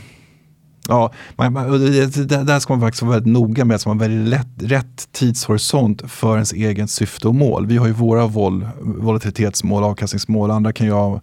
[0.88, 4.24] Ja, man, man, det, där ska man faktiskt vara väldigt noga med att man väljer
[4.24, 7.66] lätt, rätt tidshorisont för ens egen syfte och mål.
[7.66, 11.20] Vi har ju våra vol, volatilitetsmål, avkastningsmål, andra kan ju ha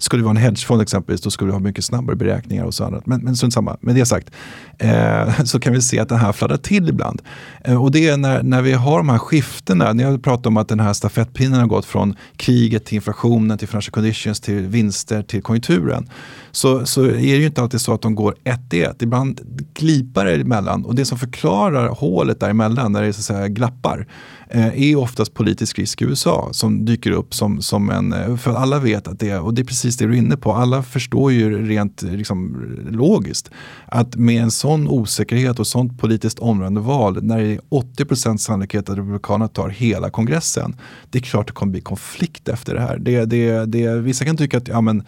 [0.00, 2.84] skulle det vara en hedgefond exempelvis, då skulle vi ha mycket snabbare beräkningar och så
[2.84, 3.06] annat.
[3.06, 4.30] Men, men strunt samma, med det sagt
[4.78, 7.22] eh, så kan vi se att den här fladdrar till ibland.
[7.64, 10.56] Eh, och det är när, när vi har de här skiftena, när jag pratar om
[10.56, 15.22] att den här stafettpinnen har gått från kriget till inflationen, till financial conditions, till vinster,
[15.22, 16.08] till konjunkturen.
[16.52, 19.02] Så, så är det ju inte alltid så att de går ett i ett.
[19.02, 19.40] Ibland
[19.74, 24.06] glipar det emellan och det som förklarar hålet däremellan, när det så att säga glappar,
[24.52, 28.54] Eh, är oftast politisk risk i USA som dyker upp som, som en, eh, för
[28.54, 30.82] alla vet att det är, och det är precis det du är inne på, alla
[30.82, 33.50] förstår ju rent liksom, logiskt
[33.86, 38.88] att med en sån osäkerhet och sånt politiskt omvälvande val, när det är 80% sannolikhet
[38.88, 40.76] att Republikanerna tar hela kongressen,
[41.10, 42.98] det är klart det kommer bli konflikt efter det här.
[42.98, 45.04] Det, det, det, vissa kan tycka att ja, men,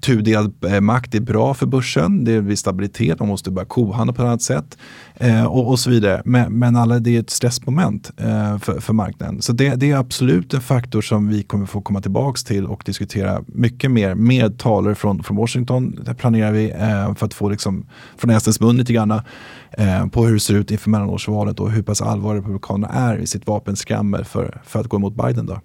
[0.00, 2.24] tudelad eh, makt är bra för börsen.
[2.24, 4.78] Det är stabilitet, man måste börja kohandla på ett annat sätt.
[5.14, 6.22] Eh, och, och, så vidare.
[6.24, 9.42] Men, men, alla, det är ett stressmoment eh, för, för marknaden.
[9.42, 12.82] Så det, det, är absolut en faktor som vi kommer få komma tillbaka till och
[12.86, 15.98] diskutera mycket mer med talare från, från Washington.
[16.04, 17.86] Där planerar vi eh, för att få liksom,
[18.18, 19.10] från hästens mun lite grann
[19.70, 23.26] eh, på hur det ser ut inför mellanårsvalet och hur pass allvarliga Republikanerna är i
[23.26, 25.46] sitt vapenskrammel för, för att gå emot Biden.
[25.46, 25.60] Då.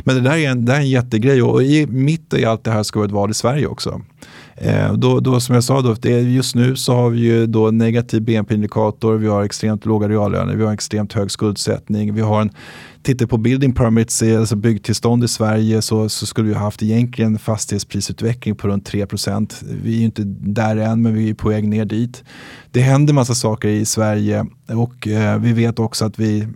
[0.00, 2.70] Men det där är en, det är en jättegrej och i, mitt i allt det
[2.70, 4.00] här ska vi ett val i Sverige också.
[4.56, 7.70] Eh, då, då, som jag sa, då, det, just nu så har vi ju då
[7.70, 12.50] negativ BNP-indikator, vi har extremt låga reallöner, vi har extremt hög skuldsättning, vi har en
[13.02, 16.82] Tittar på building permits, eh, alltså byggtillstånd i Sverige så, så skulle vi ha haft
[16.82, 21.48] egentligen fastighetsprisutveckling på runt 3% Vi är ju inte där än men vi är på
[21.48, 22.24] väg ner dit.
[22.70, 26.48] Det händer massa saker i Sverige och eh, vi vet också att vi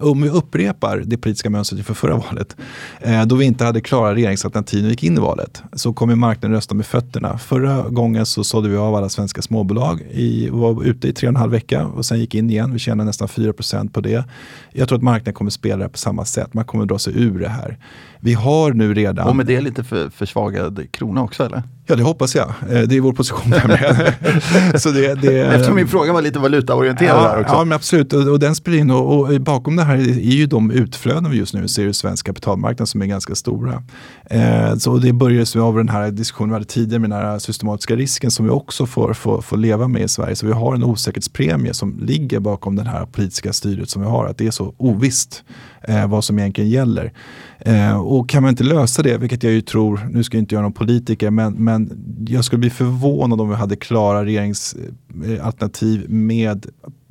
[0.00, 2.56] om vi upprepar det politiska mönstret inför förra valet,
[3.00, 6.14] eh, då vi inte hade klara regeringsalternativ när vi gick in i valet, så kommer
[6.14, 7.38] marknaden rösta med fötterna.
[7.38, 11.32] Förra gången så sålde vi av alla svenska småbolag, i, var ute i tre och
[11.32, 12.72] en halv vecka och sen gick in igen.
[12.72, 14.24] Vi tjänade nästan 4% på det.
[14.72, 16.54] Jag tror att marknaden kommer spela det på samma sätt.
[16.54, 17.78] Man kommer dra sig ur det här.
[18.24, 19.28] Vi har nu redan...
[19.28, 21.62] Och med det lite för, försvagad krona också eller?
[21.86, 22.48] Ja, det hoppas jag.
[22.48, 23.52] Eh, det är vår position.
[24.78, 27.54] så det, det, Eftersom min fråga var lite valutaorienterad ja, också.
[27.54, 28.12] Ja, men absolut.
[28.12, 28.90] Och, och den spelar in.
[28.90, 32.26] Och, och, bakom det här är ju de utflöden vi just nu ser i svensk
[32.26, 33.82] kapitalmarknad som är ganska stora.
[34.24, 37.96] Eh, så det börjar av den här diskussionen vi hade tidigare med den här systematiska
[37.96, 40.36] risken som vi också får, får, får leva med i Sverige.
[40.36, 44.26] Så vi har en osäkerhetspremie som ligger bakom det här politiska styret som vi har.
[44.26, 45.44] Att det är så ovisst
[45.84, 47.12] eh, vad som egentligen gäller.
[47.60, 50.54] Eh, och kan man inte lösa det, vilket jag ju tror, nu ska jag inte
[50.54, 56.08] göra någon politiker, men, men jag skulle bli förvånad om vi hade klara regeringsalternativ eh,
[56.08, 56.66] med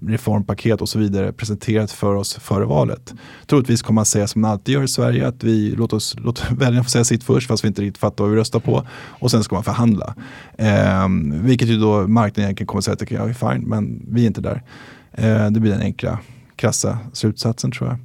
[0.08, 3.14] reformpaket och så vidare presenterat för oss före valet.
[3.48, 6.52] Troligtvis kommer man säga som man alltid gör i Sverige att vi låter, oss låt
[6.52, 9.32] väljarna få säga sitt först fast vi inte riktigt fattar vad vi röstar på och
[9.32, 10.16] sen ska man förhandla.
[10.58, 14.28] Eh, vilket ju då marknaden egentligen kommer säga att jag är fine men vi är
[14.28, 14.64] inte där.
[15.12, 16.20] Eh, det blir den enkla
[16.62, 17.98] krassa slutsatsen tror jag.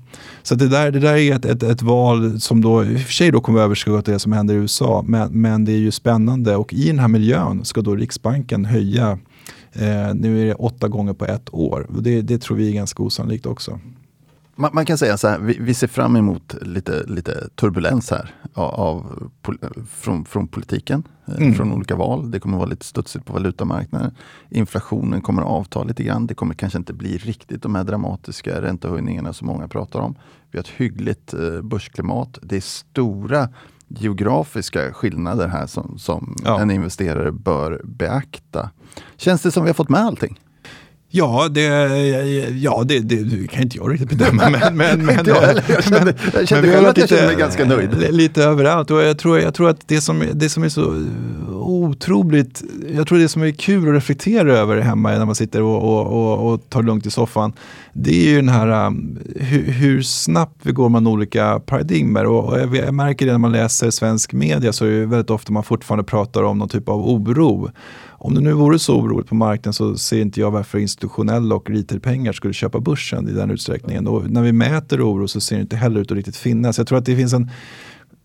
[0.43, 3.13] Så det, där, det där är ett, ett, ett, val som då i och för
[3.13, 5.05] sig då kommer överskugga det som händer i USA.
[5.07, 9.19] Men, men det är ju spännande och i den här miljön ska då Riksbanken höja
[9.73, 11.87] eh, nu är det åtta gånger på ett år.
[12.01, 13.81] Det, det tror vi är ganska osannolikt också.
[14.59, 18.35] Man, man, kan säga så här, vi, vi, ser fram emot lite, lite turbulens här
[18.55, 19.31] av, av
[19.91, 21.55] från, från politiken, eh, mm.
[21.55, 22.31] från olika val.
[22.31, 24.15] Det kommer vara lite studsigt på valutamarknaden.
[24.51, 26.27] Inflationen kommer att avta lite grann.
[26.27, 30.15] Det kommer kanske inte bli riktigt de här dramatiska räntehöjningarna som många pratar om.
[30.51, 32.39] Vi har ett hyggligt eh, börsklimat.
[32.43, 33.49] Det är stora
[33.89, 36.61] geografiska skillnader här som, som ja.
[36.61, 38.71] en investerare bör beakta.
[39.17, 40.41] Känns det som vi har fått med allting?
[41.09, 41.63] Ja, det,
[42.49, 44.51] ja det, det kan inte jag riktigt bedöma.
[44.51, 48.15] Men, men, men, jag, jag kände, jag kände själv att jag kände mig ganska nöjd.
[48.15, 51.05] Lite överallt och jag tror, jag tror att det som, det som är så
[51.67, 52.63] otroligt,
[52.95, 56.07] jag tror det som är kul att reflektera över hemma när man sitter och, och,
[56.07, 57.53] och, och tar lugnt i soffan.
[57.93, 62.27] Det är ju den här um, hur, hur snabbt vi går mellan olika paradigmer.
[62.27, 65.53] Och, jag, jag märker det när man läser svensk media så är det väldigt ofta
[65.53, 67.71] man fortfarande pratar om någon typ av oro.
[68.19, 71.71] Om det nu vore så oroligt på marknaden så ser inte jag varför institutionella och
[71.71, 74.07] retailpengar skulle köpa börsen i den utsträckningen.
[74.07, 76.79] Och när vi mäter oro så ser det inte heller ut att riktigt finnas.
[76.79, 77.51] Jag tror att det finns en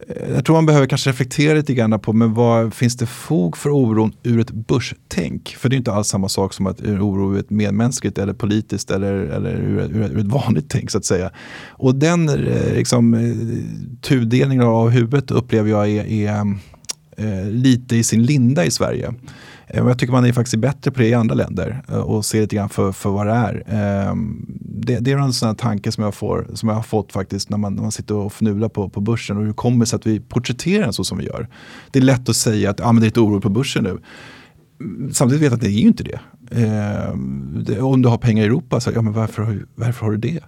[0.07, 3.57] eh, jag tror man behöver kanske reflektera lite grann på men vad finns det fog
[3.57, 5.55] för oron ur ett börstänk?
[5.59, 8.91] För det är inte alls samma sak som att oro ur ett medmänskligt eller politiskt
[8.91, 11.31] eller, eller ur, ur, ur ett vanligt tänk så att säga.
[11.69, 13.35] Och den eh, liksom, eh,
[14.01, 16.57] tudelningen av huvudet upplever jag är, är
[17.21, 19.13] är lite i sin linda i Sverige.
[19.73, 22.41] Eh, jag tycker man är faktiskt bättre på det i andra länder eh, och ser
[22.41, 23.63] lite grann för, för vad det är.
[23.67, 27.11] Ehm, det, det är en sån här tanke som jag, får, som jag har fått
[27.11, 29.85] faktiskt när man, när man sitter och fnular på, på börsen och hur kommer det
[29.85, 31.47] sig att vi porträtterar den så som vi gör.
[31.91, 33.99] Det är lätt att säga att ah, men det är lite oro på börsen nu.
[35.11, 36.19] Samtidigt vet jag att det är ju inte det.
[36.51, 40.17] Ehm, det om du har pengar i Europa, så, ja, men varför, varför har du
[40.17, 40.43] det?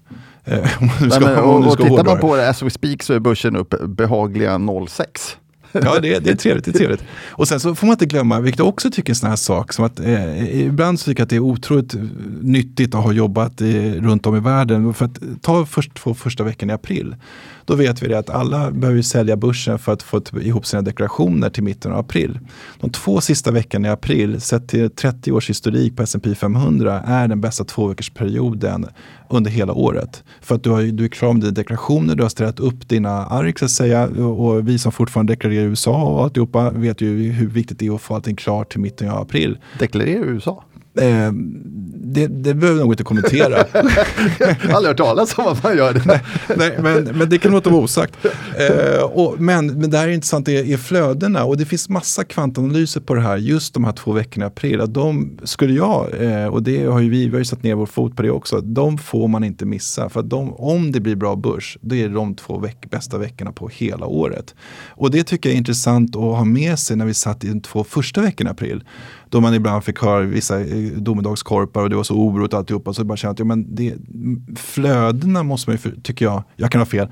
[0.46, 3.04] Eh, om du ska, Nej, men, och, och tittar man på det as we speak
[3.04, 5.38] så är börsen upp behagliga 06.
[5.74, 7.04] Ja, det, det, är trevligt, det är trevligt.
[7.30, 9.36] Och sen så får man inte glömma, vilket jag också tycker är en sån här
[9.36, 11.96] sak, som att eh, ibland så tycker jag att det är otroligt
[12.42, 14.94] nyttigt att ha jobbat i, runt om i världen.
[14.94, 17.16] För att ta först för första veckan i april,
[17.66, 21.50] då vet vi det att alla behöver sälja börsen för att få ihop sina deklarationer
[21.50, 22.40] till mitten av april.
[22.80, 27.28] De två sista veckorna i april, sett till 30 års historik på S&P 500, är
[27.28, 28.88] den bästa tvåveckorsperioden
[29.38, 30.24] under hela året.
[30.42, 33.26] För att du, har, du är klar med dina deklarationer, du har ställt upp dina
[33.26, 34.08] ark så att säga.
[34.08, 37.96] Och vi som fortfarande deklarerar i USA och alltihopa vet ju hur viktigt det är
[37.96, 39.58] att få allting klart till mitten av april.
[39.80, 40.64] Deklarerar i USA?
[41.02, 41.32] Eh,
[42.14, 43.66] det, det behöver jag nog inte kommentera.
[44.40, 46.04] jag har aldrig hört talas om att man gör det.
[46.06, 46.22] nej,
[46.58, 48.16] nej, men, men det kan låta vara osagt.
[48.54, 52.24] Eh, och, men, men det här är intressant, det är flödena och det finns massa
[52.24, 54.82] kvantanalyser på det här just de här två veckorna i april.
[54.82, 57.76] Att de skulle jag, eh, och det har ju vi, vi har ju satt ner
[57.76, 60.10] vår fot på det också, de får man inte missa.
[60.10, 63.52] För de, om det blir bra börs, då är det de två veck, bästa veckorna
[63.52, 64.56] på hela året.
[64.90, 67.62] Och det tycker jag är intressant att ha med sig när vi satt i de
[67.62, 68.84] två första veckorna i april.
[69.34, 72.94] Då man ibland fick höra vissa eh, domedagskorpar och det var så oroligt alltihopa.
[72.94, 73.96] Så jag bara kände att ja, men det,
[74.56, 77.08] flödena måste man ju, tycker jag, jag kan ha fel,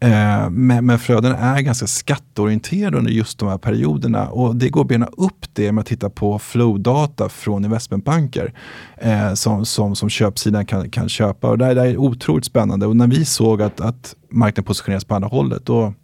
[0.00, 4.28] eh, men, men flödena är ganska skatteorienterade under just de här perioderna.
[4.28, 8.52] Och det går att bena upp det med att titta på flowdata från investmentbanker
[8.96, 11.48] eh, som, som, som köpsidan kan, kan köpa.
[11.48, 12.86] Och det, det är otroligt spännande.
[12.86, 15.94] Och när vi såg att, att marknaden positioneras på andra hållet, då,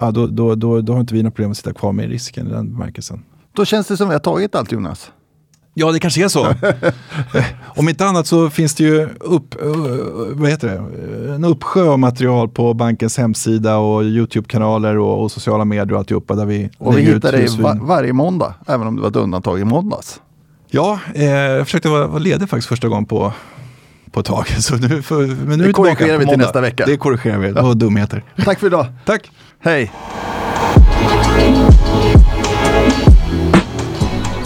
[0.00, 2.46] ja, då, då, då, då har inte vi några problem att sitta kvar med risken
[2.46, 3.22] i den bemärkelsen.
[3.52, 5.10] Då känns det som vi har tagit allt Jonas.
[5.74, 6.54] Ja, det kanske är så.
[7.76, 9.54] Om inte annat så finns det ju upp,
[10.32, 11.34] vad heter det?
[11.34, 16.34] en uppsjö av material på bankens hemsida och YouTube-kanaler och, och, sociala medier och alltihopa.
[16.34, 19.60] Där vi och vi hittar dig var, varje måndag, även om det var ett undantag
[19.60, 20.20] i måndags.
[20.70, 23.32] Ja, eh, jag försökte vara, vara ledig faktiskt första gången på,
[24.10, 24.48] på ett tag.
[24.58, 26.84] Så nu, för, men nu det korrigerar vi till nästa vecka.
[26.86, 28.24] Det korrigerar vi, det var dumheter.
[28.44, 28.86] Tack för idag.
[29.04, 29.30] Tack.
[29.60, 29.92] Hej.